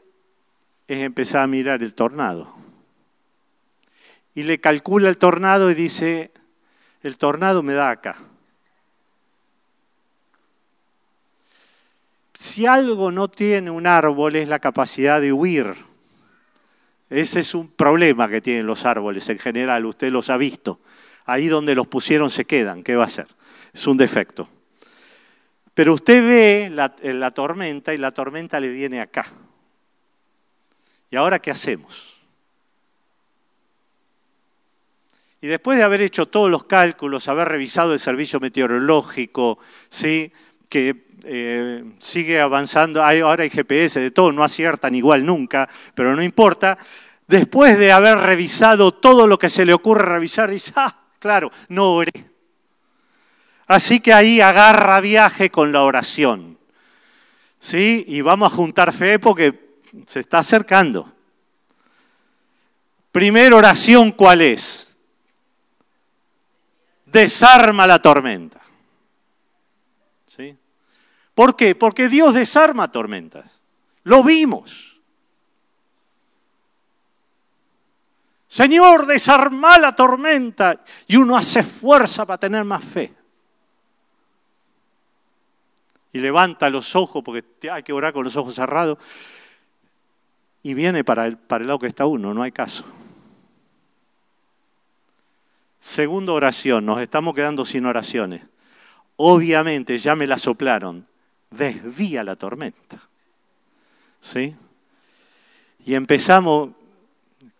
es 0.87 0.99
empezar 0.99 1.41
a 1.43 1.47
mirar 1.47 1.83
el 1.83 1.95
tornado. 1.95 2.55
Y 4.35 4.43
le 4.43 4.61
calcula 4.61 5.09
el 5.09 5.17
tornado 5.17 5.71
y 5.71 5.75
dice, 5.75 6.33
el 7.03 7.17
tornado 7.17 7.63
me 7.63 7.73
da 7.73 7.89
acá. 7.89 8.19
Si 12.35 12.67
algo 12.67 13.11
no 13.11 13.29
tiene 13.29 13.71
un 13.71 13.87
árbol 13.87 14.37
es 14.37 14.49
la 14.49 14.59
capacidad 14.59 15.19
de 15.19 15.33
huir. 15.33 15.75
Ese 17.09 17.41
es 17.41 17.55
un 17.55 17.69
problema 17.69 18.29
que 18.29 18.43
tienen 18.43 18.67
los 18.67 18.85
árboles 18.85 19.27
en 19.31 19.39
general, 19.39 19.87
usted 19.87 20.13
los 20.13 20.29
ha 20.29 20.37
visto. 20.37 20.79
Ahí 21.25 21.49
donde 21.49 21.75
los 21.75 21.87
pusieron 21.87 22.29
se 22.31 22.45
quedan, 22.45 22.83
¿qué 22.83 22.95
va 22.95 23.05
a 23.05 23.07
hacer? 23.07 23.38
Es 23.73 23.87
un 23.87 23.97
defecto. 23.97 24.49
Pero 25.75 25.95
usted 25.95 26.23
ve 26.23 26.71
la, 26.73 26.95
la 27.03 27.31
tormenta 27.31 27.95
y 27.95 27.99
la 27.99 28.11
tormenta 28.11 28.59
le 28.59 28.69
viene 28.69 29.01
acá. 29.01 29.27
¿Y 31.11 31.17
ahora 31.17 31.39
qué 31.39 31.51
hacemos? 31.51 32.21
Y 35.41 35.47
después 35.47 35.79
de 35.79 35.85
haber 35.85 36.01
hecho 36.01 36.27
todos 36.27 36.51
los 36.51 36.65
cálculos, 36.65 37.29
haber 37.29 37.49
revisado 37.49 37.93
el 37.93 38.01
servicio 38.01 38.41
meteorológico, 38.41 39.59
¿sí? 39.89 40.33
que 40.69 41.07
eh, 41.25 41.85
sigue 42.01 42.41
avanzando, 42.41 43.03
ahora 43.03 43.45
hay 43.45 43.51
GPS 43.51 44.01
de 44.01 44.11
todo, 44.11 44.33
no 44.33 44.43
aciertan 44.43 44.95
igual 44.95 45.25
nunca, 45.25 45.69
pero 45.95 46.15
no 46.17 46.23
importa. 46.23 46.77
Después 47.27 47.79
de 47.79 47.93
haber 47.93 48.19
revisado 48.19 48.93
todo 48.93 49.27
lo 49.27 49.39
que 49.39 49.51
se 49.51 49.65
le 49.65 49.75
ocurre 49.75 50.07
revisar, 50.07 50.51
dice, 50.51 50.73
ah, 50.77 51.03
claro, 51.19 51.51
no 51.69 51.93
oré. 51.93 52.11
Así 53.69 54.01
que 54.01 54.13
ahí 54.13 54.41
agarra 54.41 55.01
viaje 55.01 55.51
con 55.51 55.71
la 55.71 55.83
oración. 55.83 56.59
¿Sí? 57.61 58.05
Y 58.09 58.23
vamos 58.23 58.53
a 58.53 58.57
juntar 58.57 58.93
fe 58.93 59.19
porque 59.19 59.77
se 60.07 60.21
está 60.21 60.39
acercando. 60.39 61.13
Primera 63.13 63.55
oración, 63.55 64.13
¿cuál 64.13 64.41
es? 64.41 64.99
Desarma 67.05 67.87
la 67.87 68.01
tormenta. 68.01 68.59
¿Por 71.39 71.55
qué? 71.55 71.77
Porque 71.77 72.09
Dios 72.09 72.35
desarma 72.35 72.91
tormentas. 72.91 73.61
Lo 74.03 74.25
vimos. 74.25 75.01
Señor, 78.49 79.07
desarma 79.07 79.79
la 79.79 79.95
tormenta. 79.95 80.83
Y 81.07 81.15
uno 81.15 81.37
hace 81.37 81.63
fuerza 81.63 82.27
para 82.27 82.39
tener 82.39 82.65
más 82.65 82.83
fe. 82.85 83.15
Y 86.13 86.19
levanta 86.19 86.71
los 86.71 86.97
ojos, 86.97 87.23
porque 87.25 87.45
hay 87.71 87.83
que 87.83 87.93
orar 87.93 88.13
con 88.13 88.25
los 88.25 88.37
ojos 88.37 88.55
cerrados. 88.55 88.99
Y 90.63 90.75
viene 90.75 91.05
para 91.05 91.27
el, 91.27 91.37
para 91.37 91.63
el 91.63 91.69
lado 91.69 91.79
que 91.79 91.87
está 91.87 92.07
uno, 92.07 92.35
no 92.35 92.43
hay 92.43 92.53
caso. 92.53 92.85
Segunda 95.81 96.33
oración, 96.33 96.85
nos 96.87 97.01
estamos 97.01 97.35
quedando 97.35 97.65
sin 97.65 97.87
oraciones. 97.87 98.43
Obviamente 99.17 99.99
ya 99.99 100.15
me 100.15 100.27
la 100.27 100.39
soplaron 100.39 101.07
desvía 101.51 102.25
la 102.25 102.37
tormenta. 102.37 103.01
¿Sí? 104.21 104.55
Y 105.85 105.95
empezamos, 105.95 106.71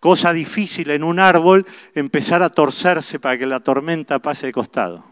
cosa 0.01 0.33
difícil 0.33 0.91
en 0.91 1.05
un 1.05 1.19
árbol, 1.19 1.67
empezar 1.95 2.43
a 2.43 2.51
torcerse 2.51 3.19
para 3.19 3.39
que 3.39 3.47
la 3.47 3.61
tormenta 3.61 4.19
pase 4.19 4.47
de 4.47 4.53
costado. 4.53 5.05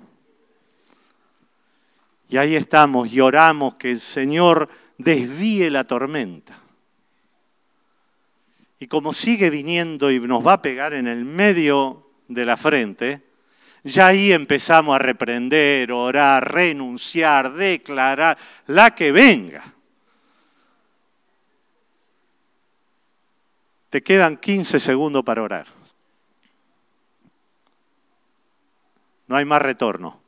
Y 2.29 2.37
ahí 2.37 2.57
estamos 2.57 3.13
y 3.13 3.21
oramos 3.21 3.77
que 3.77 3.93
el 3.93 4.01
Señor 4.01 4.69
desvíe 4.99 5.71
la 5.71 5.85
tormenta. 5.85 6.59
Y 8.79 8.89
como 8.89 9.13
sigue 9.13 9.49
viniendo 9.49 10.11
y 10.11 10.21
nos 10.21 10.47
va 10.47 10.55
a 10.55 10.63
pegar 10.63 10.93
en 10.93 11.07
el 11.07 11.25
medio 11.25 12.11
de 12.29 12.45
la 12.45 12.57
frente, 12.57 13.23
ya 13.85 14.09
ahí 14.09 14.33
empezamos 14.33 14.95
a 14.95 14.99
reprender, 14.99 15.93
orar, 15.93 16.53
renunciar, 16.53 17.55
declarar, 17.55 18.37
la 18.67 18.95
que 18.95 19.13
venga. 19.13 19.63
Te 23.89 24.03
quedan 24.03 24.37
15 24.37 24.81
segundos 24.81 25.25
para 25.25 25.43
orar. 25.43 25.67
No 29.29 29.37
hay 29.37 29.45
más 29.45 29.63
retorno. 29.63 30.26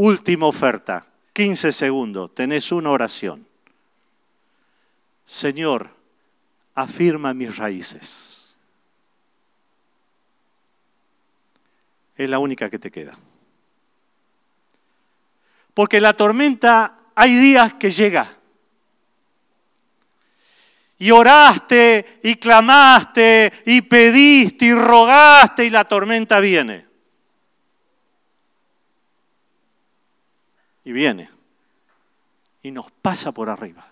Última 0.00 0.46
oferta, 0.46 1.04
15 1.32 1.72
segundos, 1.72 2.32
tenés 2.32 2.70
una 2.70 2.92
oración. 2.92 3.44
Señor, 5.24 5.90
afirma 6.76 7.34
mis 7.34 7.56
raíces. 7.56 8.56
es 12.14 12.30
la 12.30 12.38
única 12.38 12.70
que 12.70 12.78
te 12.78 12.92
queda. 12.92 13.18
Porque 15.74 16.00
la 16.00 16.12
tormenta 16.12 16.98
hay 17.16 17.34
días 17.34 17.74
que 17.74 17.90
llega. 17.90 18.36
y 21.00 21.10
oraste 21.10 22.20
y 22.22 22.36
clamaste 22.36 23.52
y 23.66 23.82
pediste 23.82 24.66
y 24.66 24.74
rogaste 24.74 25.64
y 25.64 25.70
la 25.70 25.84
tormenta 25.84 26.38
viene. 26.38 26.87
Y 30.88 30.92
viene. 30.92 31.28
Y 32.62 32.70
nos 32.70 32.90
pasa 32.90 33.30
por 33.30 33.50
arriba. 33.50 33.86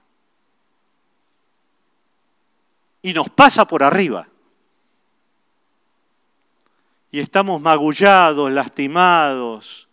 Y 3.03 3.12
nos 3.12 3.29
pasa 3.29 3.67
por 3.67 3.83
arriba. 3.83 4.26
Y 7.11 7.21
estamos 7.21 7.61
magullados, 7.61 8.50
lastimados, 8.50 9.91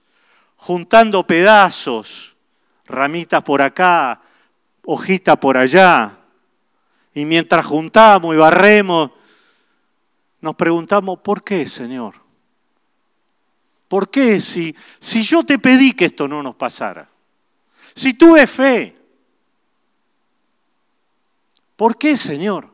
juntando 0.56 1.28
pedazos, 1.28 2.38
ramitas 2.86 3.44
por 3.44 3.62
acá, 3.62 4.22
hojita 4.86 5.36
por 5.36 5.58
allá 5.58 6.20
y 7.14 7.26
mientras 7.26 7.66
juntamos 7.66 8.34
y 8.34 8.38
barremos, 8.38 9.12
nos 10.40 10.56
preguntamos, 10.56 11.20
¿por 11.20 11.44
qué, 11.44 11.68
Señor? 11.68 12.23
¿Por 13.94 14.10
qué 14.10 14.42
si, 14.42 14.76
si 15.00 15.22
yo 15.22 15.44
te 15.44 15.60
pedí 15.60 15.94
que 15.94 16.06
esto 16.06 16.28
no 16.28 16.42
nos 16.42 16.56
pasara? 16.56 17.08
Si 17.94 18.16
tuve 18.16 18.48
fe, 18.48 18.98
¿por 21.76 21.96
qué, 21.96 22.18
Señor? 22.18 22.74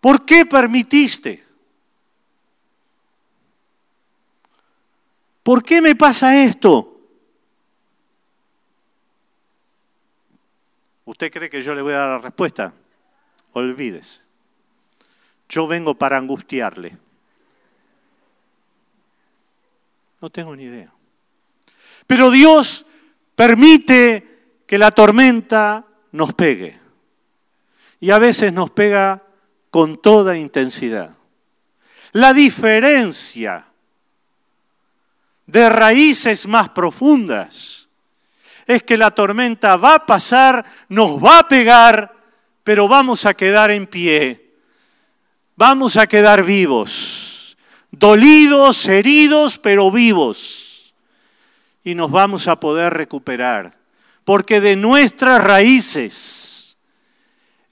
¿Por 0.00 0.24
qué 0.24 0.46
permitiste? 0.46 1.44
¿Por 5.42 5.62
qué 5.62 5.82
me 5.82 5.94
pasa 5.94 6.42
esto? 6.42 6.98
¿Usted 11.04 11.30
cree 11.30 11.50
que 11.50 11.60
yo 11.60 11.74
le 11.74 11.82
voy 11.82 11.92
a 11.92 11.98
dar 11.98 12.08
la 12.08 12.18
respuesta? 12.20 12.72
Olvídese. 13.52 14.22
Yo 15.50 15.66
vengo 15.66 15.94
para 15.94 16.16
angustiarle. 16.16 17.04
No 20.20 20.30
tengo 20.30 20.54
ni 20.56 20.64
idea. 20.64 20.92
Pero 22.06 22.30
Dios 22.30 22.86
permite 23.34 24.62
que 24.66 24.78
la 24.78 24.90
tormenta 24.90 25.84
nos 26.12 26.32
pegue. 26.34 26.78
Y 28.00 28.10
a 28.10 28.18
veces 28.18 28.52
nos 28.52 28.70
pega 28.70 29.22
con 29.70 30.00
toda 30.00 30.36
intensidad. 30.36 31.16
La 32.12 32.32
diferencia 32.32 33.66
de 35.46 35.68
raíces 35.68 36.46
más 36.46 36.70
profundas 36.70 37.88
es 38.66 38.82
que 38.82 38.96
la 38.96 39.12
tormenta 39.12 39.76
va 39.76 39.94
a 39.94 40.06
pasar, 40.06 40.64
nos 40.88 41.22
va 41.22 41.40
a 41.40 41.48
pegar, 41.48 42.14
pero 42.64 42.88
vamos 42.88 43.24
a 43.26 43.34
quedar 43.34 43.70
en 43.70 43.86
pie. 43.86 44.54
Vamos 45.56 45.96
a 45.96 46.06
quedar 46.06 46.42
vivos, 46.42 47.35
dolidos, 47.98 48.86
heridos, 48.88 49.58
pero 49.58 49.90
vivos. 49.90 50.94
Y 51.84 51.94
nos 51.94 52.10
vamos 52.10 52.48
a 52.48 52.58
poder 52.58 52.94
recuperar, 52.94 53.78
porque 54.24 54.60
de 54.60 54.76
nuestras 54.76 55.42
raíces 55.42 56.78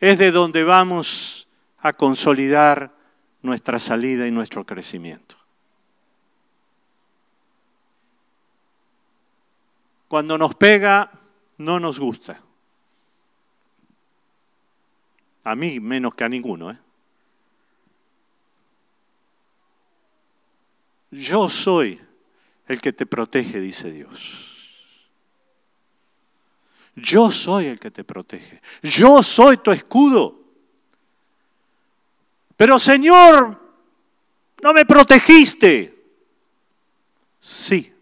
es 0.01 0.19
de 0.19 0.31
donde 0.31 0.65
vamos 0.65 1.49
a 1.79 1.93
consolidar 1.93 2.95
nuestra 3.43 3.79
salida 3.79 4.27
y 4.27 4.31
nuestro 4.31 4.65
crecimiento. 4.65 5.37
Cuando 10.09 10.39
nos 10.39 10.55
pega, 10.55 11.11
no 11.59 11.81
nos 11.81 11.99
gusta. 11.99 12.41
A 15.43 15.57
mí 15.57 15.81
menos 15.81 16.15
que 16.15 16.25
a 16.25 16.29
ninguno. 16.29 16.71
¿eh? 16.71 16.79
Yo 21.15 21.49
soy 21.49 22.01
el 22.67 22.81
que 22.81 22.93
te 22.93 23.07
protege, 23.07 23.61
dice 23.61 23.91
Dios. 23.91 24.51
Yo 26.97 27.31
soy 27.31 27.67
el 27.67 27.79
que 27.79 27.91
te 27.91 28.03
protege. 28.03 28.61
Yo 28.83 29.23
soy 29.23 29.59
tu 29.59 29.71
escudo. 29.71 30.41
Pero 32.57 32.79
Señor, 32.79 33.61
no 34.63 34.73
me 34.73 34.85
protegiste. 34.85 35.95
Sí, 37.41 37.93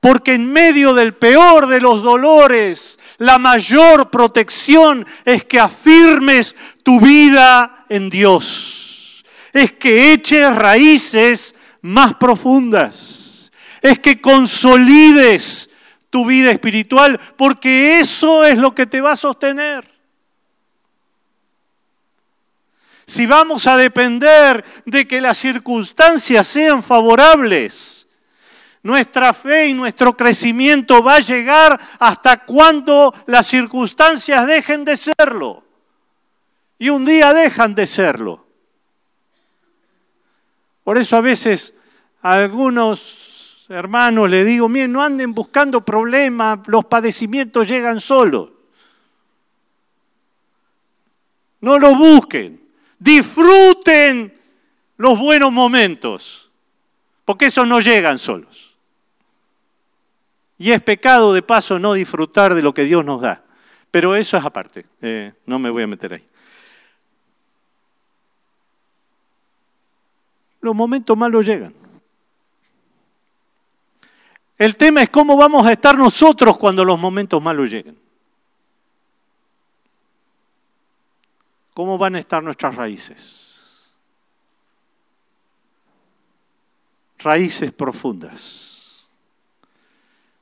porque 0.00 0.34
en 0.34 0.50
medio 0.50 0.94
del 0.94 1.14
peor 1.14 1.66
de 1.66 1.80
los 1.80 2.02
dolores, 2.02 2.98
la 3.18 3.38
mayor 3.38 4.10
protección 4.10 5.06
es 5.24 5.44
que 5.44 5.60
afirmes 5.60 6.56
tu 6.82 7.00
vida 7.00 7.84
en 7.88 8.08
Dios. 8.08 8.87
Es 9.58 9.72
que 9.72 10.12
eches 10.12 10.54
raíces 10.54 11.54
más 11.82 12.14
profundas. 12.14 13.50
Es 13.82 13.98
que 13.98 14.20
consolides 14.20 15.68
tu 16.10 16.24
vida 16.24 16.52
espiritual, 16.52 17.18
porque 17.36 17.98
eso 17.98 18.44
es 18.44 18.56
lo 18.56 18.72
que 18.72 18.86
te 18.86 19.00
va 19.00 19.12
a 19.12 19.16
sostener. 19.16 19.92
Si 23.04 23.26
vamos 23.26 23.66
a 23.66 23.76
depender 23.76 24.64
de 24.84 25.08
que 25.08 25.20
las 25.20 25.38
circunstancias 25.38 26.46
sean 26.46 26.82
favorables, 26.82 28.06
nuestra 28.84 29.34
fe 29.34 29.66
y 29.66 29.74
nuestro 29.74 30.16
crecimiento 30.16 31.02
va 31.02 31.16
a 31.16 31.20
llegar 31.20 31.80
hasta 31.98 32.44
cuando 32.44 33.12
las 33.26 33.46
circunstancias 33.46 34.46
dejen 34.46 34.84
de 34.84 34.96
serlo. 34.96 35.64
Y 36.78 36.90
un 36.90 37.04
día 37.04 37.34
dejan 37.34 37.74
de 37.74 37.88
serlo. 37.88 38.47
Por 40.88 40.96
eso 40.96 41.18
a 41.18 41.20
veces 41.20 41.74
a 42.22 42.32
algunos 42.32 43.66
hermanos 43.68 44.30
le 44.30 44.42
digo, 44.42 44.70
miren, 44.70 44.90
no 44.90 45.02
anden 45.02 45.34
buscando 45.34 45.84
problemas, 45.84 46.60
los 46.66 46.86
padecimientos 46.86 47.68
llegan 47.68 48.00
solos. 48.00 48.52
No 51.60 51.78
lo 51.78 51.94
busquen, 51.94 52.58
disfruten 52.98 54.32
los 54.96 55.18
buenos 55.18 55.52
momentos, 55.52 56.50
porque 57.26 57.44
esos 57.44 57.68
no 57.68 57.80
llegan 57.80 58.18
solos. 58.18 58.74
Y 60.56 60.70
es 60.70 60.80
pecado 60.80 61.34
de 61.34 61.42
paso 61.42 61.78
no 61.78 61.92
disfrutar 61.92 62.54
de 62.54 62.62
lo 62.62 62.72
que 62.72 62.84
Dios 62.84 63.04
nos 63.04 63.20
da. 63.20 63.44
Pero 63.90 64.16
eso 64.16 64.38
es 64.38 64.44
aparte, 64.46 64.86
eh, 65.02 65.34
no 65.44 65.58
me 65.58 65.68
voy 65.68 65.82
a 65.82 65.86
meter 65.86 66.14
ahí. 66.14 66.24
Los 70.60 70.74
momentos 70.74 71.16
malos 71.16 71.46
llegan. 71.46 71.74
El 74.58 74.76
tema 74.76 75.02
es 75.02 75.10
cómo 75.10 75.36
vamos 75.36 75.66
a 75.66 75.72
estar 75.72 75.96
nosotros 75.96 76.58
cuando 76.58 76.84
los 76.84 76.98
momentos 76.98 77.40
malos 77.40 77.70
lleguen. 77.70 77.96
¿Cómo 81.74 81.96
van 81.96 82.16
a 82.16 82.18
estar 82.18 82.42
nuestras 82.42 82.74
raíces? 82.74 83.94
Raíces 87.18 87.72
profundas 87.72 89.06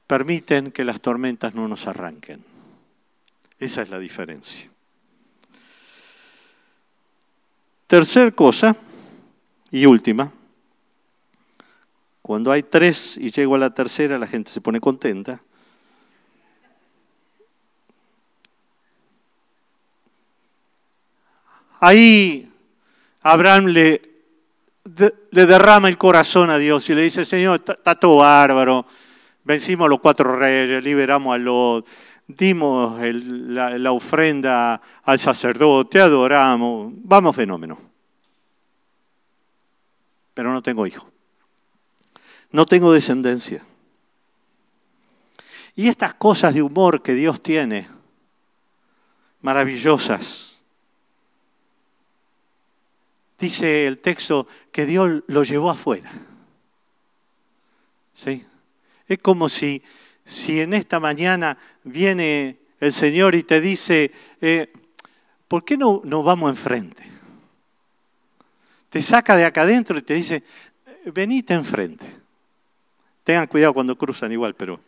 permiten 0.07 0.71
que 0.71 0.85
las 0.85 1.01
tormentas 1.01 1.55
no 1.55 1.69
nos 1.69 1.87
arranquen. 1.87 2.45
Esa 3.59 3.83
es 3.83 3.91
la 3.91 3.99
diferencia. 3.99 4.71
Tercer 7.87 8.35
cosa 8.35 8.77
y 9.77 9.85
última, 9.85 10.33
cuando 12.23 12.51
hay 12.51 12.63
tres 12.63 13.19
y 13.19 13.31
llego 13.31 13.57
a 13.57 13.59
la 13.59 13.75
tercera, 13.75 14.19
la 14.19 14.27
gente 14.27 14.51
se 14.51 14.63
pone 14.63 14.81
contenta. 14.81 15.43
Ahí 21.79 22.51
Abraham 23.21 23.67
le, 23.67 24.01
derrama 25.31 25.89
el 25.89 25.99
corazón 25.99 26.49
a 26.49 26.57
Dios 26.57 26.89
y 26.89 26.95
le 26.95 27.03
dice, 27.03 27.27
Señor, 27.27 27.63
está 27.67 27.95
todo 27.95 28.17
bárbaro, 28.17 28.87
Vencimos 29.45 29.87
a 29.87 29.89
los 29.91 30.01
cuatro 30.01 30.37
reyes, 30.37 30.83
liberamos 30.83 31.35
a 31.35 31.39
los, 31.39 31.85
dimos 32.27 32.99
la, 33.01 33.79
la, 33.79 33.93
ofrenda 33.93 34.81
al 35.05 35.19
sacerdote, 35.21 36.01
adoramos, 36.01 36.93
vamos 37.05 37.37
fenómeno. 37.37 37.86
Pero 40.37 40.53
no 40.53 40.63
tengo 40.63 40.87
hijo. 40.87 41.11
No 42.53 42.67
tengo 42.67 42.93
descendencia. 42.93 43.65
Y 45.75 45.89
estas 45.89 46.13
cosas 46.13 46.53
de 46.53 46.61
humor 46.61 47.03
que 47.03 47.15
Dios 47.15 47.43
tiene, 47.43 47.89
maravillosas, 49.41 50.59
dice 53.39 53.87
el 53.87 53.97
texto 53.97 54.47
que 54.71 54.85
Dios 54.85 55.23
lo 55.27 55.43
llevó 55.43 55.71
afuera. 55.71 56.13
¿Sí? 58.13 58.45
Es 59.09 59.19
como 59.21 59.49
si, 59.49 59.83
si 60.23 60.61
en 60.61 60.75
esta 60.75 61.01
mañana 61.01 61.57
viene 61.83 62.59
el 62.79 62.93
Señor 62.93 63.35
y 63.35 63.43
te 63.43 63.63
dice, 63.63 64.13
eh, 64.43 64.71
¿por 65.49 65.65
qué 65.65 65.79
no, 65.79 66.03
no 66.05 66.23
vamos 66.23 66.51
enfrente? 66.51 67.16
Te 68.91 69.03
saca 69.03 69.37
de 69.37 69.45
acá 69.45 69.63
adentro 69.63 69.99
y 69.99 70.03
te 70.03 70.15
dice, 70.15 70.43
venite 71.07 71.55
enfrente. 71.55 72.07
Tengan 73.25 73.47
cuidado 73.47 73.75
cuando 73.75 73.97
cruzan 73.97 74.33
igual, 74.33 74.55
pero... 74.55 74.81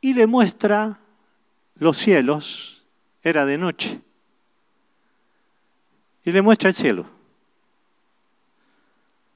Y 0.00 0.14
le 0.14 0.26
muestra 0.26 0.98
los 1.74 1.98
cielos, 1.98 2.84
era 3.22 3.44
de 3.44 3.58
noche, 3.58 4.00
y 6.24 6.32
le 6.32 6.40
muestra 6.40 6.70
el 6.70 6.74
cielo. 6.74 7.06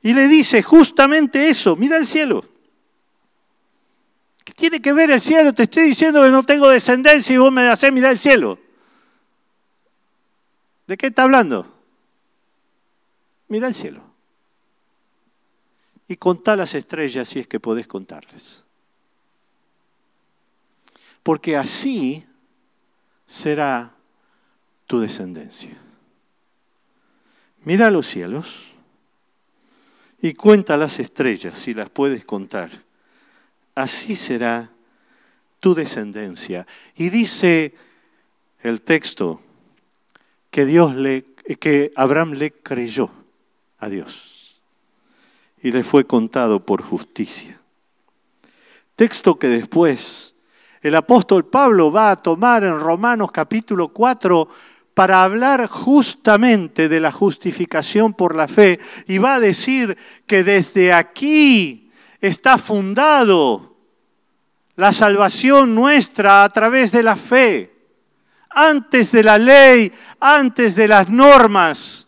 Y 0.00 0.14
le 0.14 0.28
dice 0.28 0.62
justamente 0.62 1.48
eso, 1.48 1.76
mira 1.76 1.98
el 1.98 2.06
cielo. 2.06 2.44
¿Qué 4.44 4.52
tiene 4.52 4.80
que 4.80 4.92
ver 4.92 5.10
el 5.10 5.20
cielo? 5.20 5.52
Te 5.52 5.64
estoy 5.64 5.84
diciendo 5.84 6.22
que 6.22 6.30
no 6.30 6.42
tengo 6.42 6.68
descendencia 6.68 7.34
y 7.34 7.38
vos 7.38 7.52
me 7.52 7.68
haces 7.68 7.92
mirar 7.92 8.12
el 8.12 8.18
cielo. 8.18 8.58
¿De 10.86 10.96
qué 10.96 11.06
está 11.06 11.22
hablando? 11.22 11.72
Mira 13.48 13.68
el 13.68 13.74
cielo. 13.74 14.02
Y 16.08 16.16
contá 16.16 16.56
las 16.56 16.74
estrellas 16.74 17.28
si 17.28 17.40
es 17.40 17.46
que 17.46 17.60
podés 17.60 17.86
contarles. 17.86 18.64
Porque 21.22 21.56
así 21.56 22.26
será 23.26 23.94
tu 24.86 25.00
descendencia. 25.00 25.76
Mira 27.64 27.90
los 27.90 28.06
cielos 28.06 28.72
y 30.20 30.34
cuenta 30.34 30.76
las 30.76 30.98
estrellas 30.98 31.58
si 31.58 31.72
las 31.72 31.88
puedes 31.88 32.24
contar. 32.24 32.70
Así 33.74 34.14
será 34.14 34.70
tu 35.60 35.74
descendencia. 35.74 36.66
Y 36.94 37.08
dice 37.08 37.74
el 38.62 38.82
texto 38.82 39.43
que 40.54 40.66
Dios 40.66 40.94
le 40.94 41.24
que 41.58 41.90
Abraham 41.96 42.34
le 42.34 42.52
creyó 42.52 43.10
a 43.78 43.88
Dios 43.88 44.62
y 45.60 45.72
le 45.72 45.82
fue 45.82 46.06
contado 46.06 46.64
por 46.64 46.80
justicia. 46.80 47.60
Texto 48.94 49.36
que 49.36 49.48
después 49.48 50.36
el 50.80 50.94
apóstol 50.94 51.44
Pablo 51.46 51.90
va 51.90 52.12
a 52.12 52.16
tomar 52.16 52.62
en 52.62 52.78
Romanos 52.78 53.32
capítulo 53.32 53.88
4 53.88 54.48
para 54.94 55.24
hablar 55.24 55.66
justamente 55.66 56.88
de 56.88 57.00
la 57.00 57.10
justificación 57.10 58.14
por 58.14 58.36
la 58.36 58.46
fe 58.46 58.78
y 59.08 59.18
va 59.18 59.34
a 59.34 59.40
decir 59.40 59.98
que 60.24 60.44
desde 60.44 60.92
aquí 60.92 61.90
está 62.20 62.58
fundado 62.58 63.76
la 64.76 64.92
salvación 64.92 65.74
nuestra 65.74 66.44
a 66.44 66.48
través 66.50 66.92
de 66.92 67.02
la 67.02 67.16
fe. 67.16 67.73
Antes 68.54 69.12
de 69.12 69.22
la 69.22 69.38
ley, 69.38 69.92
antes 70.20 70.76
de 70.76 70.88
las 70.88 71.08
normas, 71.08 72.06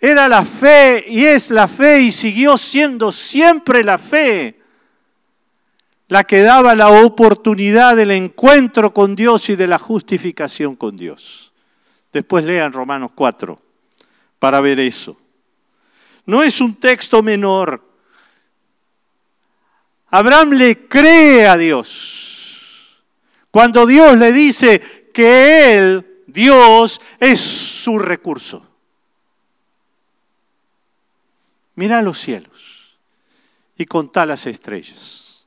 era 0.00 0.28
la 0.28 0.44
fe 0.44 1.04
y 1.08 1.24
es 1.24 1.50
la 1.50 1.66
fe 1.66 2.00
y 2.02 2.12
siguió 2.12 2.56
siendo 2.56 3.10
siempre 3.10 3.82
la 3.82 3.98
fe 3.98 4.58
la 6.08 6.24
que 6.24 6.40
daba 6.40 6.74
la 6.74 6.88
oportunidad 6.88 7.94
del 7.94 8.10
encuentro 8.12 8.94
con 8.94 9.14
Dios 9.14 9.50
y 9.50 9.56
de 9.56 9.66
la 9.66 9.78
justificación 9.78 10.74
con 10.74 10.96
Dios. 10.96 11.52
Después 12.12 12.44
lean 12.44 12.72
Romanos 12.72 13.10
4 13.14 13.58
para 14.38 14.60
ver 14.60 14.80
eso. 14.80 15.16
No 16.24 16.42
es 16.42 16.60
un 16.62 16.76
texto 16.76 17.22
menor. 17.22 17.86
Abraham 20.08 20.52
le 20.52 20.88
cree 20.88 21.46
a 21.46 21.58
Dios. 21.58 22.17
Cuando 23.50 23.86
Dios 23.86 24.16
le 24.16 24.32
dice 24.32 24.80
que 25.12 25.76
Él, 25.76 26.24
Dios, 26.26 27.00
es 27.18 27.40
su 27.40 27.98
recurso. 27.98 28.64
Mira 31.74 32.02
los 32.02 32.18
cielos 32.18 32.98
y 33.76 33.86
contá 33.86 34.26
las 34.26 34.46
estrellas. 34.46 35.46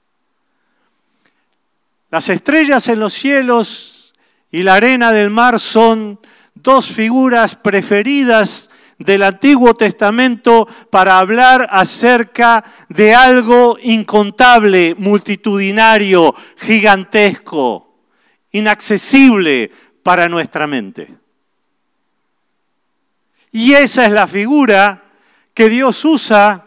Las 2.09 2.29
estrellas 2.29 2.87
en 2.87 2.99
los 2.99 3.13
cielos 3.13 4.13
y 4.51 4.63
la 4.63 4.75
arena 4.75 5.11
del 5.11 5.29
mar 5.29 5.59
son 5.59 6.19
dos 6.55 6.87
figuras 6.87 7.55
preferidas 7.55 8.69
del 8.97 9.23
Antiguo 9.23 9.73
Testamento 9.73 10.67
para 10.89 11.19
hablar 11.19 11.67
acerca 11.71 12.63
de 12.89 13.15
algo 13.15 13.77
incontable, 13.81 14.95
multitudinario, 14.97 16.33
gigantesco, 16.57 17.90
inaccesible 18.51 19.71
para 20.03 20.27
nuestra 20.29 20.67
mente. 20.67 21.07
Y 23.51 23.73
esa 23.73 24.05
es 24.05 24.11
la 24.11 24.27
figura 24.27 25.03
que 25.53 25.69
Dios 25.69 26.03
usa 26.05 26.65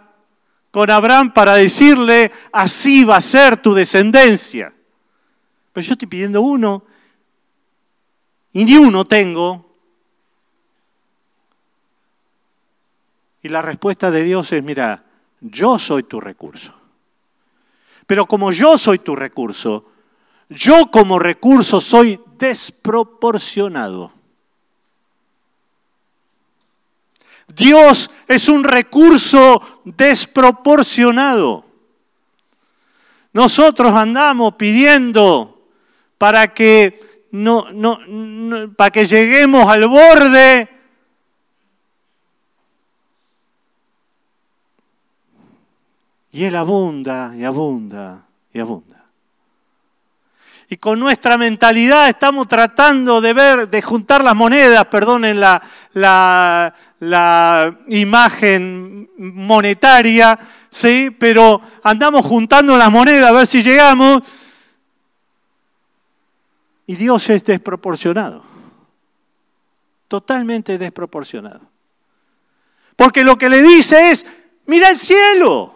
con 0.70 0.90
Abraham 0.90 1.33
para 1.33 1.55
decirle, 1.55 2.31
así 2.53 3.05
va 3.05 3.16
a 3.16 3.20
ser 3.20 3.57
tu 3.59 3.75
descendencia. 3.75 4.73
Pero 5.73 5.87
yo 5.87 5.92
estoy 5.92 6.09
pidiendo 6.09 6.42
uno 6.42 6.85
y 8.53 8.64
ni 8.64 8.77
uno 8.77 9.05
tengo. 9.05 9.73
Y 13.42 13.49
la 13.49 13.62
respuesta 13.62 14.11
de 14.11 14.23
Dios 14.25 14.53
es, 14.53 14.62
mira, 14.62 15.05
yo 15.40 15.79
soy 15.79 16.05
tu 16.05 16.20
recurso. 16.20 16.75
Pero 18.07 18.27
como 18.27 18.53
yo 18.53 18.77
soy 18.77 18.99
tu 18.99 19.14
recurso, 19.16 19.92
yo 20.49 20.91
como 20.91 21.19
recurso 21.19 21.81
soy 21.81 22.21
desproporcionado. 22.39 24.13
Dios 27.49 28.11
es 28.27 28.49
un 28.49 28.65
recurso 28.65 29.83
desproporcionado. 29.85 31.65
Nosotros 33.33 33.93
andamos 33.93 34.55
pidiendo 34.55 35.69
para 36.19 36.55
que, 36.55 37.27
no, 37.33 37.71
no, 37.73 37.99
para 38.77 38.91
que 38.91 39.05
lleguemos 39.05 39.69
al 39.69 39.89
borde. 39.89 40.69
Y 46.33 46.45
Él 46.45 46.57
abunda 46.57 47.35
y 47.37 47.45
abunda 47.45 48.27
y 48.53 48.61
abunda. 48.61 48.94
Y 50.75 50.79
con 50.79 50.99
nuestra 50.99 51.39
mentalidad 51.39 52.09
estamos 52.09 52.49
tratando 52.49 53.21
de 53.21 53.33
ver, 53.33 53.69
de 53.69 53.81
juntar 53.81 54.25
las 54.25 54.35
monedas, 54.35 54.85
perdonen 54.87 55.39
la, 55.39 55.63
la, 55.93 57.79
imagen 57.87 59.09
monetaria, 59.17 60.37
¿sí? 60.69 61.15
pero 61.17 61.61
andamos 61.85 62.27
juntando 62.27 62.77
las 62.77 62.91
monedas 62.91 63.31
a 63.31 63.33
ver 63.33 63.47
si 63.47 63.63
llegamos 63.63 64.25
y 66.89 66.97
Dios 66.97 67.31
es 67.31 67.45
desproporcionado. 67.45 68.43
Totalmente 70.09 70.77
desproporcionado. 70.77 71.71
Porque 72.97 73.23
lo 73.23 73.39
que 73.39 73.49
le 73.49 73.63
dice 73.63 74.11
es, 74.11 74.27
mira 74.67 74.91
el 74.91 74.97
cielo. 74.97 75.74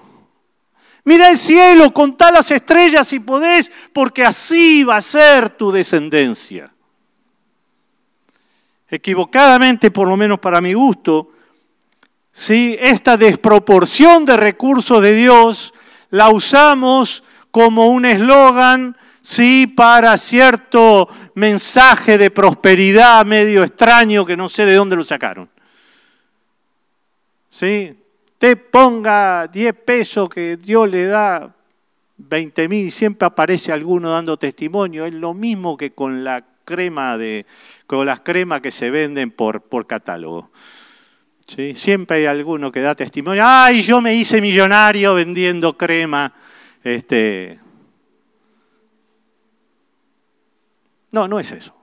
Mira 1.08 1.30
el 1.30 1.38
cielo, 1.38 1.90
contá 1.90 2.30
las 2.30 2.50
estrellas 2.50 3.08
si 3.08 3.18
podés, 3.18 3.72
porque 3.94 4.26
así 4.26 4.84
va 4.84 4.96
a 4.96 5.00
ser 5.00 5.48
tu 5.48 5.72
descendencia. 5.72 6.70
Equivocadamente, 8.90 9.90
por 9.90 10.06
lo 10.06 10.18
menos 10.18 10.38
para 10.38 10.60
mi 10.60 10.74
gusto, 10.74 11.30
¿sí? 12.30 12.76
esta 12.78 13.16
desproporción 13.16 14.26
de 14.26 14.36
recursos 14.36 15.00
de 15.00 15.14
Dios 15.14 15.72
la 16.10 16.28
usamos 16.28 17.24
como 17.50 17.86
un 17.86 18.04
eslogan 18.04 18.94
sí, 19.22 19.66
para 19.66 20.18
cierto 20.18 21.08
mensaje 21.34 22.18
de 22.18 22.30
prosperidad 22.30 23.24
medio 23.24 23.64
extraño 23.64 24.26
que 24.26 24.36
no 24.36 24.50
sé 24.50 24.66
de 24.66 24.74
dónde 24.74 24.96
lo 24.96 25.04
sacaron. 25.04 25.48
¿Sí? 27.48 27.96
Te 28.38 28.56
ponga 28.56 29.46
10 29.48 29.74
pesos 29.74 30.28
que 30.28 30.56
Dios 30.56 30.88
le 30.88 31.06
da 31.06 31.54
20 32.16 32.68
mil 32.68 32.92
siempre 32.92 33.26
aparece 33.26 33.72
alguno 33.72 34.10
dando 34.10 34.38
testimonio. 34.38 35.06
Es 35.06 35.14
lo 35.14 35.34
mismo 35.34 35.76
que 35.76 35.92
con 35.92 36.24
la 36.24 36.44
crema 36.64 37.18
de, 37.18 37.46
con 37.86 38.06
las 38.06 38.20
cremas 38.20 38.60
que 38.60 38.70
se 38.70 38.90
venden 38.90 39.30
por, 39.30 39.86
catálogo. 39.86 40.50
Siempre 41.74 42.18
hay 42.18 42.26
alguno 42.26 42.70
que 42.70 42.80
da 42.80 42.94
testimonio. 42.94 43.42
Ay, 43.44 43.80
yo 43.80 44.00
me 44.00 44.14
hice 44.14 44.40
millonario 44.40 45.14
vendiendo 45.14 45.76
crema. 45.76 46.32
Este, 46.84 47.58
No, 51.10 51.26
no 51.26 51.40
es 51.40 51.52
eso. 51.52 51.74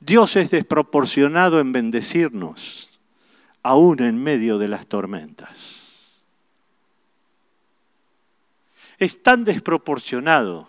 Dios 0.00 0.36
es 0.36 0.50
desproporcionado 0.50 1.60
en 1.60 1.72
bendecirnos, 1.72 2.89
aún 3.62 4.02
en 4.02 4.22
medio 4.22 4.58
de 4.58 4.68
las 4.68 4.86
tormentas. 4.86 5.80
es 9.00 9.22
tan 9.22 9.44
desproporcionado 9.44 10.68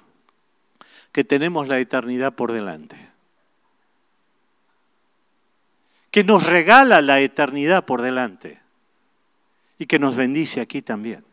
que 1.12 1.26
tenemos 1.26 1.68
la 1.68 1.80
eternidad 1.80 2.34
por 2.34 2.54
delante. 2.54 3.12
Que 6.10 6.24
nos 6.24 6.46
regala 6.46 7.02
la 7.02 7.20
eternidad 7.20 7.86
por 7.86 8.02
delante 8.02 8.62
y 9.78 9.86
que 9.86 10.00
nos 10.00 10.16
bendice 10.16 10.62
aquí 10.62 10.82
también. 10.82 11.26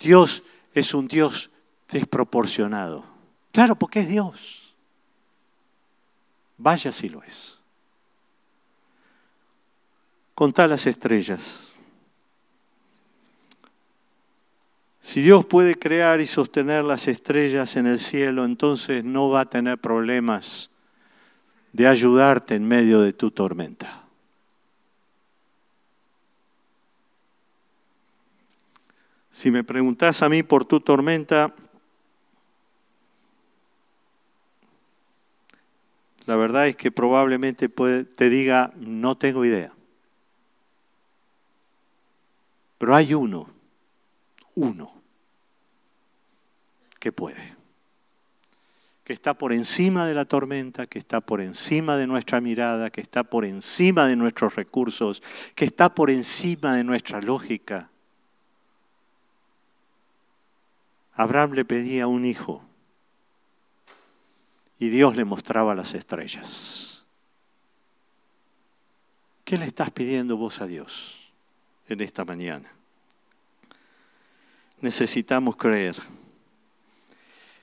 Dios 0.00 0.42
es 0.74 0.94
un 0.94 1.06
Dios 1.06 1.50
desproporcionado. 1.88 3.04
Claro, 3.52 3.76
porque 3.76 4.00
es 4.00 4.08
Dios. 4.08 4.67
Vaya 6.58 6.92
si 6.92 7.08
lo 7.08 7.22
es. 7.22 7.56
Contá 10.34 10.66
las 10.66 10.86
estrellas. 10.86 11.72
Si 15.00 15.22
Dios 15.22 15.46
puede 15.46 15.76
crear 15.76 16.20
y 16.20 16.26
sostener 16.26 16.84
las 16.84 17.08
estrellas 17.08 17.76
en 17.76 17.86
el 17.86 17.98
cielo, 17.98 18.44
entonces 18.44 19.04
no 19.04 19.30
va 19.30 19.40
a 19.40 19.50
tener 19.50 19.78
problemas 19.78 20.70
de 21.72 21.86
ayudarte 21.86 22.56
en 22.56 22.66
medio 22.66 23.00
de 23.00 23.12
tu 23.12 23.30
tormenta. 23.30 24.04
Si 29.30 29.50
me 29.50 29.62
preguntas 29.62 30.22
a 30.22 30.28
mí 30.28 30.42
por 30.42 30.64
tu 30.64 30.80
tormenta, 30.80 31.54
la 36.28 36.36
verdad 36.36 36.68
es 36.68 36.76
que 36.76 36.92
probablemente 36.92 37.70
te 37.70 38.28
diga, 38.28 38.70
no 38.76 39.16
tengo 39.16 39.46
idea. 39.46 39.72
Pero 42.76 42.94
hay 42.94 43.14
uno, 43.14 43.48
uno, 44.54 44.92
que 47.00 47.12
puede, 47.12 47.56
que 49.04 49.14
está 49.14 49.32
por 49.32 49.54
encima 49.54 50.06
de 50.06 50.12
la 50.12 50.26
tormenta, 50.26 50.86
que 50.86 50.98
está 50.98 51.22
por 51.22 51.40
encima 51.40 51.96
de 51.96 52.06
nuestra 52.06 52.42
mirada, 52.42 52.90
que 52.90 53.00
está 53.00 53.24
por 53.24 53.46
encima 53.46 54.06
de 54.06 54.16
nuestros 54.16 54.54
recursos, 54.54 55.22
que 55.54 55.64
está 55.64 55.94
por 55.94 56.10
encima 56.10 56.76
de 56.76 56.84
nuestra 56.84 57.22
lógica 57.22 57.88
Abraham 61.18 61.54
le 61.54 61.64
pedía 61.64 62.06
un 62.06 62.24
hijo 62.24 62.62
y 64.78 64.88
Dios 64.88 65.16
le 65.16 65.24
mostraba 65.24 65.74
las 65.74 65.94
estrellas. 65.94 67.04
¿Qué 69.44 69.56
le 69.56 69.66
estás 69.66 69.90
pidiendo 69.90 70.36
vos 70.36 70.60
a 70.60 70.66
Dios 70.66 71.32
en 71.88 72.00
esta 72.00 72.24
mañana? 72.24 72.70
Necesitamos 74.80 75.56
creer. 75.56 75.96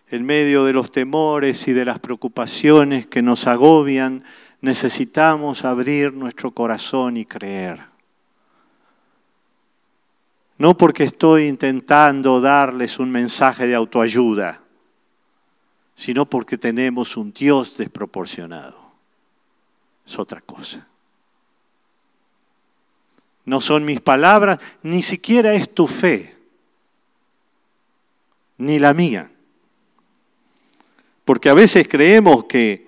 En 0.10 0.26
medio 0.26 0.66
de 0.66 0.74
los 0.74 0.92
temores 0.92 1.68
y 1.68 1.74
de 1.74 1.86
las 1.86 2.00
preocupaciones 2.00 3.08
que 3.08 3.22
nos 3.22 3.48
agobian, 3.48 4.24
necesitamos 4.62 5.64
abrir 5.64 6.14
nuestro 6.14 6.52
corazón 6.52 7.18
y 7.18 7.26
creer. 7.26 7.82
No 10.58 10.76
porque 10.76 11.04
estoy 11.04 11.46
intentando 11.48 12.42
darles 12.42 12.98
un 13.00 13.12
mensaje 13.12 13.68
de 13.68 13.76
autoayuda, 13.76 14.62
sino 15.96 16.26
porque 16.30 16.58
tenemos 16.58 17.16
un 17.18 17.32
Dios 17.32 17.78
desproporcionado. 17.78 18.78
Es 20.06 20.20
otra 20.20 20.42
cosa. 20.42 20.86
No 23.46 23.62
son 23.62 23.86
mis 23.86 24.02
palabras, 24.02 24.60
ni 24.84 25.02
siquiera 25.02 25.54
es 25.54 25.74
tu 25.74 25.88
fe, 25.88 26.36
ni 28.58 28.78
la 28.78 28.94
mía. 28.94 29.32
Porque 31.24 31.50
a 31.50 31.54
veces 31.54 31.88
creemos 31.88 32.46
que 32.46 32.88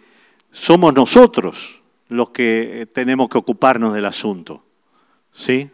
somos 0.51 0.93
nosotros 0.93 1.81
los 2.09 2.29
que 2.31 2.87
tenemos 2.93 3.29
que 3.29 3.37
ocuparnos 3.37 3.93
del 3.93 4.05
asunto. 4.05 4.63
¿Sí? 5.31 5.69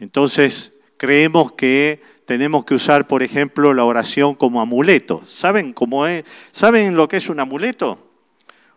Entonces, 0.00 0.74
creemos 0.96 1.52
que 1.52 2.02
tenemos 2.26 2.64
que 2.64 2.74
usar, 2.74 3.06
por 3.06 3.22
ejemplo, 3.22 3.74
la 3.74 3.84
oración 3.84 4.34
como 4.34 4.60
amuleto. 4.60 5.22
¿Saben 5.26 5.72
cómo 5.72 6.06
es? 6.06 6.24
¿Saben 6.52 6.96
lo 6.96 7.08
que 7.08 7.18
es 7.18 7.28
un 7.28 7.40
amuleto? 7.40 8.10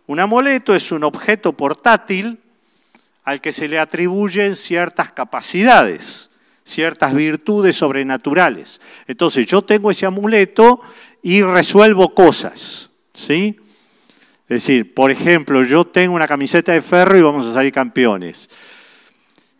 Un 0.05 0.19
amuleto 0.19 0.75
es 0.75 0.91
un 0.91 1.03
objeto 1.03 1.53
portátil 1.53 2.39
al 3.23 3.41
que 3.41 3.51
se 3.51 3.67
le 3.67 3.79
atribuyen 3.79 4.55
ciertas 4.55 5.11
capacidades, 5.11 6.29
ciertas 6.63 7.13
virtudes 7.13 7.75
sobrenaturales. 7.75 8.79
Entonces, 9.07 9.45
yo 9.45 9.61
tengo 9.61 9.91
ese 9.91 10.05
amuleto 10.05 10.81
y 11.21 11.41
resuelvo 11.41 12.13
cosas, 12.13 12.89
¿sí? 13.13 13.59
Es 14.49 14.63
decir, 14.63 14.93
por 14.93 15.11
ejemplo, 15.11 15.63
yo 15.63 15.85
tengo 15.85 16.15
una 16.15 16.27
camiseta 16.27 16.71
de 16.71 16.81
ferro 16.81 17.17
y 17.17 17.21
vamos 17.21 17.45
a 17.45 17.53
salir 17.53 17.73
campeones. 17.73 18.49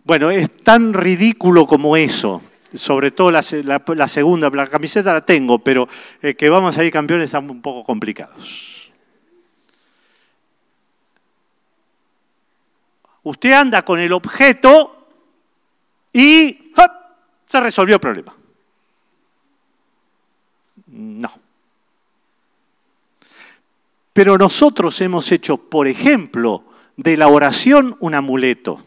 Bueno, 0.05 0.31
es 0.31 0.49
tan 0.63 0.93
ridículo 0.93 1.67
como 1.67 1.97
eso, 1.97 2.41
sobre 2.77 3.11
todo 3.11 3.31
la, 3.31 3.41
segunda, 3.41 4.49
la 4.49 4.67
camiseta 4.67 5.13
la 5.13 5.21
tengo, 5.21 5.59
pero 5.59 5.87
eh, 6.21 6.35
que 6.35 6.49
vamos 6.49 6.77
a 6.77 6.83
ir 6.83 6.91
campeones 6.91 7.25
están 7.25 7.49
un 7.49 7.61
poco 7.61 7.83
complicados. 7.83 8.91
Usted 13.23 13.51
anda 13.51 13.83
con 13.83 13.99
el 13.99 14.13
objeto 14.13 15.07
y 16.13 16.71
se 17.45 17.59
resolvió 17.59 17.95
el 17.95 18.01
problema. 18.01 18.35
No. 20.87 21.29
Pero 24.13 24.37
nosotros 24.37 24.99
hemos 25.01 25.31
hecho, 25.31 25.57
por 25.57 25.87
ejemplo, 25.87 26.63
de 26.95 27.17
la 27.17 27.27
oración 27.27 27.97
un 27.99 28.15
amuleto. 28.15 28.81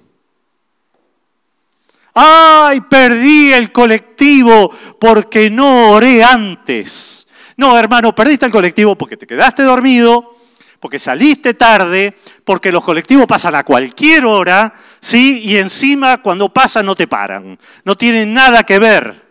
¡Ay, 2.14 2.80
perdí 2.82 3.52
el 3.52 3.70
colectivo 3.72 4.72
porque 4.98 5.50
no 5.50 5.92
oré 5.92 6.24
antes! 6.24 7.26
No, 7.56 7.78
hermano, 7.78 8.14
perdiste 8.14 8.46
el 8.46 8.52
colectivo 8.52 8.96
porque 8.96 9.16
te 9.16 9.26
quedaste 9.26 9.62
dormido, 9.62 10.36
porque 10.80 10.98
saliste 10.98 11.54
tarde, 11.54 12.16
porque 12.44 12.72
los 12.72 12.82
colectivos 12.82 13.26
pasan 13.26 13.54
a 13.54 13.64
cualquier 13.64 14.24
hora, 14.24 14.72
¿sí? 14.98 15.42
Y 15.44 15.58
encima 15.58 16.22
cuando 16.22 16.48
pasan 16.48 16.86
no 16.86 16.94
te 16.94 17.06
paran. 17.06 17.58
No 17.84 17.96
tienen 17.96 18.32
nada 18.32 18.64
que 18.64 18.78
ver. 18.78 19.30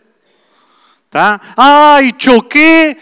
¡Ay, 1.56 2.12
choqué 2.12 2.96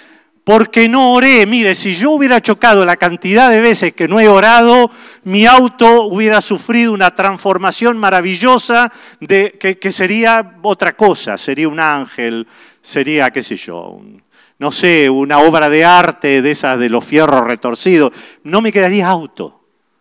porque 0.49 0.89
no 0.89 1.13
oré. 1.13 1.45
Mire, 1.45 1.75
si 1.75 1.93
yo 1.93 2.13
hubiera 2.13 2.41
chocado 2.41 2.83
la 2.87 2.97
cantidad 2.97 3.51
de 3.51 3.61
veces 3.61 3.93
que 3.93 4.09
no 4.09 4.19
he 4.19 4.29
orado, 4.29 4.91
mi 5.25 5.45
auto 5.45 6.05
hubiera 6.05 6.41
sufrido 6.41 6.95
una 6.95 7.15
transformación 7.15 7.99
maravillosa 7.99 8.91
de, 9.21 9.59
que, 9.59 9.93
sería 9.93 10.57
otra 10.63 10.97
cosa, 10.97 11.37
sería 11.37 11.69
un 11.69 11.79
ángel, 11.79 12.47
sería, 12.81 13.31
qué 13.31 13.43
sé 13.43 13.57
yo, 13.57 14.01
no 14.59 14.73
sé, 14.73 15.11
una 15.11 15.41
obra 15.41 15.69
de 15.69 15.85
arte 15.85 16.41
de 16.41 16.51
esas 16.51 16.79
de 16.79 16.89
los 16.89 17.05
fierros 17.05 17.45
retorcidos. 17.45 18.15
No 18.43 18.63
me 18.63 18.73
quedaría 18.73 19.07
auto 19.07 19.61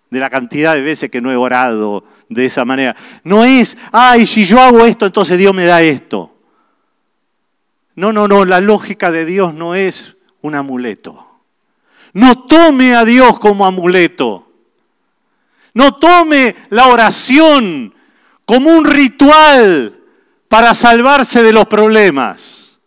de 0.10 0.20
la 0.22 0.30
cantidad 0.30 0.76
de 0.76 0.82
veces 0.82 1.12
que 1.12 1.20
no 1.20 1.30
he 1.30 1.36
orado 1.36 2.06
de 2.30 2.46
esa 2.46 2.64
manera. 2.64 2.96
No 3.26 3.44
es, 3.44 3.78
ay, 3.92 4.26
si 4.26 4.46
yo 4.46 4.62
hago 4.62 4.86
esto, 4.86 5.08
entonces 5.08 5.38
Dios 5.38 5.54
me 5.54 5.66
da 5.66 5.82
esto. 5.82 6.38
No, 7.96 8.14
no, 8.14 8.30
no, 8.30 8.46
la 8.46 8.62
lógica 8.62 9.12
de 9.12 9.26
Dios 9.26 9.54
no 9.54 9.76
es 9.76 10.17
un 10.48 10.56
amuleto. 10.56 11.28
No 12.14 12.46
tome 12.46 12.96
a 12.96 13.06
Dios 13.06 13.38
como 13.40 13.66
amuleto. 13.66 14.52
No 15.74 15.96
tome 15.96 16.56
la 16.70 16.88
oración 16.88 17.94
como 18.46 18.72
un 18.72 18.86
ritual 18.86 20.00
para 20.48 20.74
salvarse 20.74 21.44
de 21.44 21.54
los 21.54 21.68
problemas. 21.68 22.80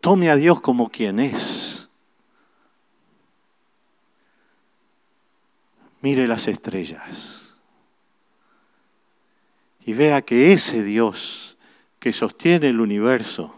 Tome 0.00 0.30
a 0.30 0.36
Dios 0.36 0.60
como 0.60 0.88
quien 0.88 1.20
es. 1.20 1.88
Mire 6.00 6.26
las 6.26 6.48
estrellas 6.48 7.38
y 9.84 9.94
vea 9.94 10.22
que 10.22 10.52
ese 10.52 10.82
Dios 10.82 11.56
que 11.98 12.12
sostiene 12.12 12.68
el 12.68 12.80
universo 12.80 13.54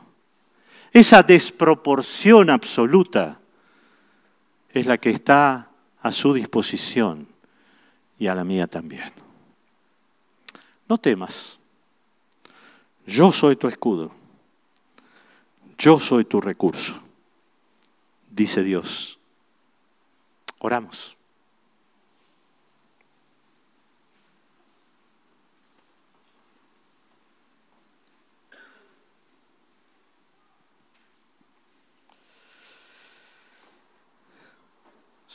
esa 0.92 1.22
desproporción 1.22 2.50
absoluta 2.50 3.38
es 4.70 4.87
la 4.87 4.98
que 4.98 5.11
está 5.11 5.70
a 6.00 6.12
su 6.12 6.35
disposición 6.35 7.29
y 8.18 8.26
a 8.26 8.35
la 8.35 8.44
mía 8.44 8.66
también. 8.66 9.12
No 10.88 10.98
temas. 10.98 11.59
Yo 13.07 13.33
soy 13.33 13.57
tu 13.57 13.68
escudo. 13.68 14.12
Yo 15.79 15.98
soy 15.98 16.26
tu 16.26 16.42
recurso, 16.42 17.00
dice 18.31 18.62
Dios. 18.62 19.18
Oramos. 20.59 21.16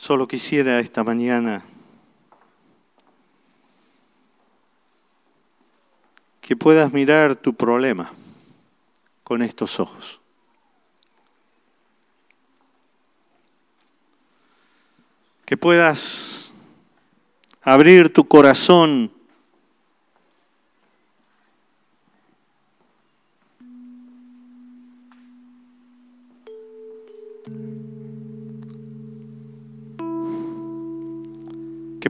Solo 0.06 0.28
quisiera 0.28 0.78
esta 0.78 1.02
mañana 1.02 1.64
que 6.40 6.54
puedas 6.54 6.92
mirar 6.92 7.34
tu 7.34 7.54
problema 7.54 8.12
con 9.24 9.42
estos 9.42 9.80
ojos. 9.80 10.20
Que 15.44 15.56
puedas 15.56 16.52
abrir 17.62 18.12
tu 18.12 18.28
corazón 18.28 19.10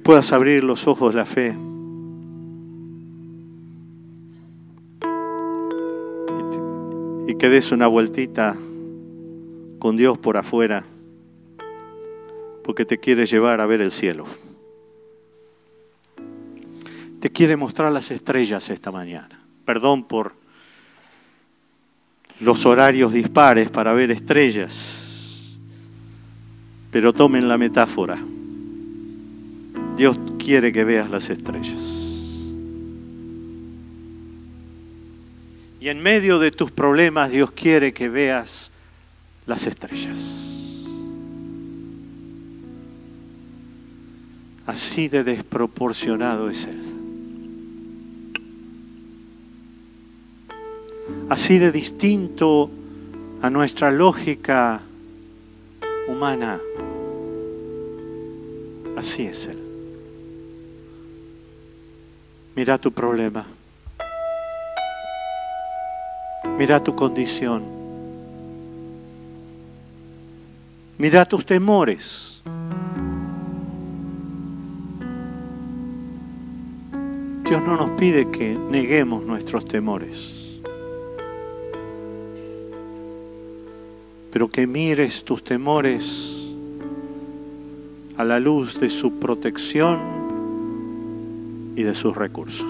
puedas 0.06 0.32
abrir 0.32 0.62
los 0.62 0.86
ojos 0.86 1.12
de 1.12 1.16
la 1.16 1.26
fe. 1.26 1.56
Y, 7.26 7.32
y 7.32 7.34
que 7.34 7.48
des 7.48 7.72
una 7.72 7.88
vueltita 7.88 8.56
con 9.80 9.96
Dios 9.96 10.16
por 10.16 10.36
afuera, 10.36 10.86
porque 12.62 12.84
te 12.84 12.98
quiere 12.98 13.26
llevar 13.26 13.60
a 13.60 13.66
ver 13.66 13.80
el 13.80 13.90
cielo. 13.90 14.26
Te 17.18 17.28
quiere 17.30 17.56
mostrar 17.56 17.90
las 17.90 18.12
estrellas 18.12 18.70
esta 18.70 18.92
mañana. 18.92 19.40
Perdón 19.64 20.04
por 20.04 20.34
los 22.38 22.64
horarios 22.64 23.12
dispares 23.12 23.70
para 23.70 23.92
ver 23.92 24.12
estrellas, 24.12 25.58
pero 26.92 27.12
tomen 27.12 27.48
la 27.48 27.58
metáfora. 27.58 28.16
Dios 29.96 30.18
quiere 30.38 30.72
que 30.72 30.84
veas 30.84 31.10
las 31.10 31.30
estrellas. 31.30 32.06
Y 35.80 35.88
en 35.88 36.02
medio 36.02 36.38
de 36.38 36.50
tus 36.50 36.70
problemas, 36.70 37.30
Dios 37.30 37.52
quiere 37.52 37.94
que 37.94 38.08
veas 38.08 38.72
las 39.46 39.66
estrellas. 39.66 40.42
Así 44.66 45.08
de 45.08 45.24
desproporcionado 45.24 46.50
es 46.50 46.64
Él. 46.64 46.82
Así 51.28 51.58
de 51.58 51.72
distinto 51.72 52.70
a 53.40 53.48
nuestra 53.48 53.90
lógica 53.90 54.82
humana. 56.08 56.60
Así 58.96 59.22
es 59.22 59.46
Él. 59.46 59.65
Mira 62.56 62.78
tu 62.78 62.90
problema. 62.90 63.44
Mira 66.58 66.82
tu 66.82 66.96
condición. 66.96 67.62
Mira 70.96 71.26
tus 71.26 71.44
temores. 71.44 72.42
Dios 77.44 77.62
no 77.62 77.76
nos 77.76 77.90
pide 77.90 78.30
que 78.30 78.54
neguemos 78.54 79.24
nuestros 79.26 79.66
temores, 79.66 80.58
pero 84.32 84.48
que 84.48 84.66
mires 84.66 85.22
tus 85.22 85.44
temores 85.44 86.34
a 88.16 88.24
la 88.24 88.40
luz 88.40 88.80
de 88.80 88.88
su 88.88 89.20
protección 89.20 90.25
y 91.76 91.82
de 91.82 91.94
sus 91.94 92.16
recursos. 92.16 92.66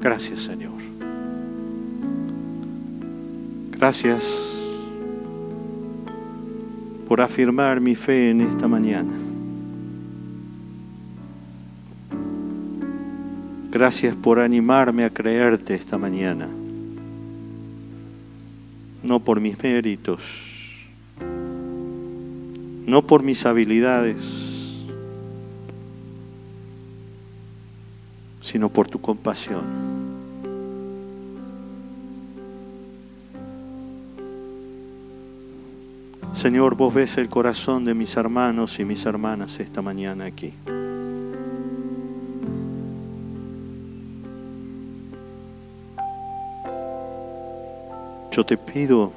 Gracias 0.00 0.40
Señor. 0.40 0.78
Gracias 3.72 4.58
por 7.06 7.20
afirmar 7.20 7.80
mi 7.80 7.94
fe 7.94 8.30
en 8.30 8.40
esta 8.40 8.66
mañana. 8.66 9.12
Gracias 13.70 14.16
por 14.16 14.40
animarme 14.40 15.04
a 15.04 15.10
creerte 15.10 15.74
esta 15.74 15.98
mañana. 15.98 16.48
No 19.02 19.20
por 19.20 19.40
mis 19.40 19.62
méritos, 19.62 20.57
no 22.88 23.02
por 23.02 23.22
mis 23.22 23.44
habilidades, 23.44 24.16
sino 28.40 28.70
por 28.70 28.88
tu 28.88 28.98
compasión. 28.98 29.62
Señor, 36.32 36.76
vos 36.76 36.94
ves 36.94 37.18
el 37.18 37.28
corazón 37.28 37.84
de 37.84 37.92
mis 37.92 38.16
hermanos 38.16 38.78
y 38.78 38.86
mis 38.86 39.04
hermanas 39.04 39.60
esta 39.60 39.82
mañana 39.82 40.24
aquí. 40.24 40.54
Yo 48.32 48.46
te 48.46 48.56
pido 48.56 49.12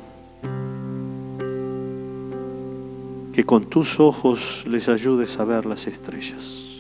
que 3.34 3.46
con 3.46 3.66
tus 3.66 4.00
ojos 4.00 4.66
les 4.68 4.90
ayudes 4.90 5.40
a 5.40 5.46
ver 5.46 5.66
las 5.66 5.88
estrellas. 5.88 6.71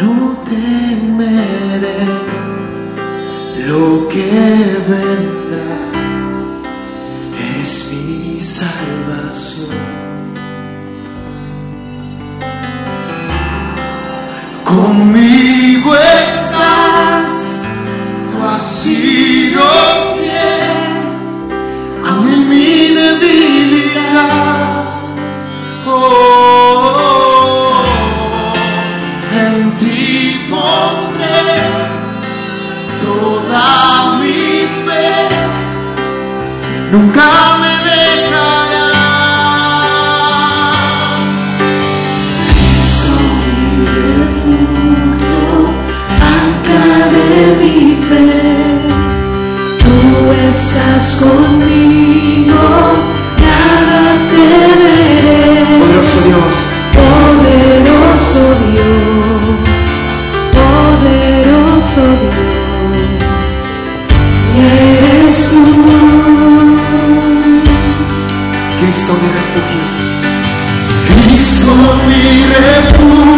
No 0.00 0.36
temeré 0.44 2.04
lo 3.66 4.06
que 4.08 4.30
vendrá, 4.88 5.65
mi 71.76 72.44
refugio. 72.64 73.35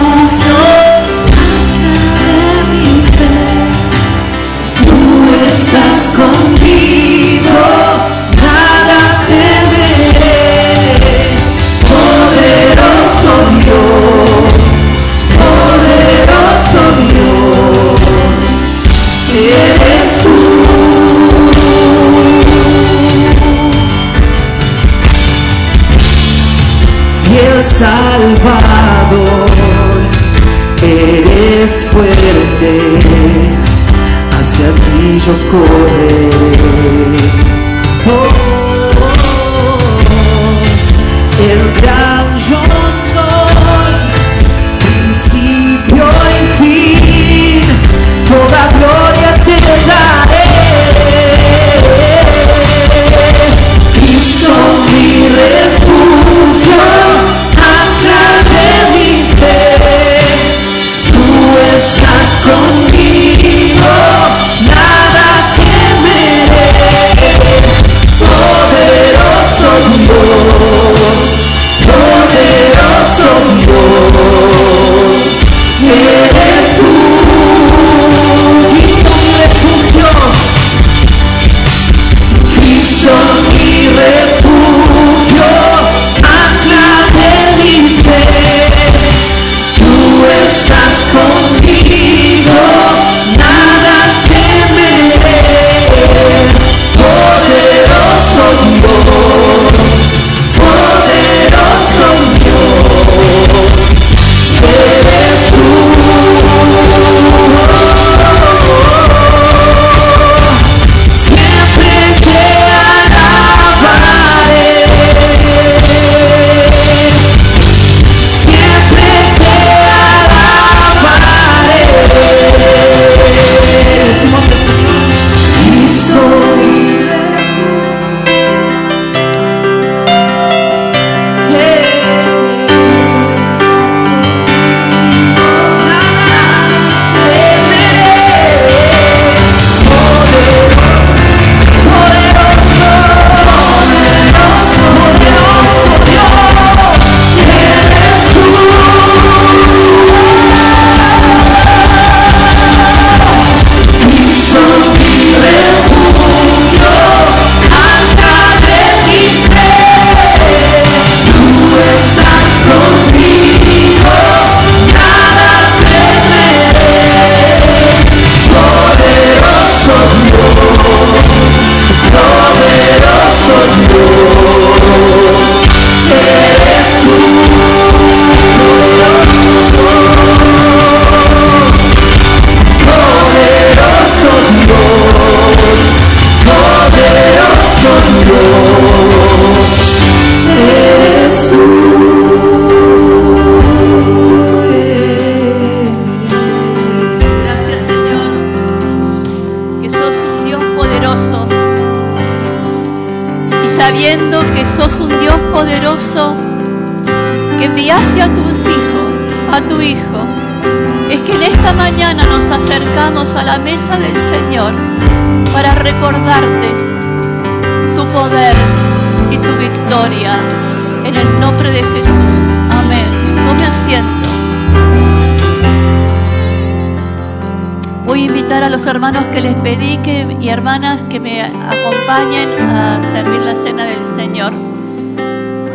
Voy 228.04 228.22
a 228.22 228.24
invitar 228.24 228.62
a 228.62 228.68
los 228.68 228.86
hermanos 228.86 229.24
que 229.32 229.40
les 229.40 229.54
pedí 229.54 229.96
que, 229.98 230.36
y 230.40 230.48
hermanas 230.50 231.04
que 231.04 231.20
me 231.20 231.40
acompañen 231.42 232.50
a 232.60 233.02
servir 233.02 233.40
la 233.40 233.54
cena 233.54 233.84
del 233.84 234.04
Señor. 234.04 234.52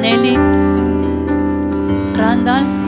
Nelly, 0.02 0.38
Randall. 2.16 2.83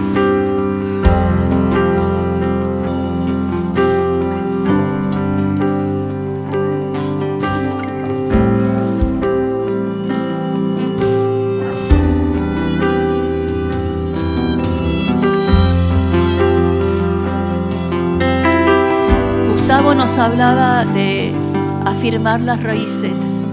Hablaba 20.18 20.86
de 20.86 21.32
afirmar 21.86 22.42
las 22.42 22.62
raíces. 22.64 23.48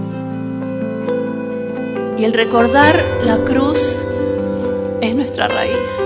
Y 2.17 2.23
el 2.23 2.33
recordar 2.33 3.03
la 3.23 3.37
cruz 3.39 4.05
es 5.01 5.15
nuestra 5.15 5.47
raíz. 5.47 5.99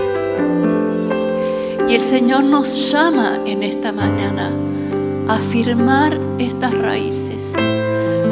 Y 1.87 1.95
el 1.95 2.01
Señor 2.01 2.43
nos 2.43 2.91
llama 2.91 3.39
en 3.45 3.61
esta 3.63 3.91
mañana 3.91 4.51
a 5.27 5.35
afirmar 5.35 6.17
estas 6.39 6.73
raíces. 6.73 7.55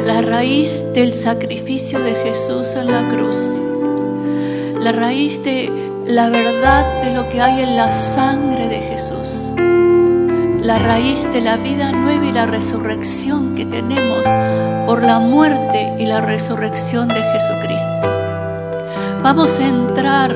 La 0.04 0.20
raíz 0.22 0.82
del 0.94 1.12
sacrificio 1.12 2.00
de 2.00 2.12
Jesús 2.14 2.74
en 2.74 2.90
la 2.90 3.08
cruz. 3.08 3.60
La 4.80 4.92
raíz 4.92 5.42
de 5.42 5.70
la 6.06 6.28
verdad 6.28 7.02
de 7.02 7.14
lo 7.14 7.28
que 7.28 7.40
hay 7.40 7.62
en 7.62 7.76
la 7.76 7.90
sangre 7.90 8.68
de 8.68 8.80
Jesús 8.80 9.54
la 10.66 10.80
raíz 10.80 11.32
de 11.32 11.40
la 11.42 11.56
vida 11.56 11.92
nueva 11.92 12.26
y 12.26 12.32
la 12.32 12.44
resurrección 12.44 13.54
que 13.54 13.64
tenemos 13.64 14.22
por 14.84 15.00
la 15.00 15.20
muerte 15.20 15.94
y 15.96 16.06
la 16.06 16.20
resurrección 16.20 17.06
de 17.06 17.22
Jesucristo. 17.22 18.00
Vamos 19.22 19.60
a 19.60 19.68
entrar 19.68 20.35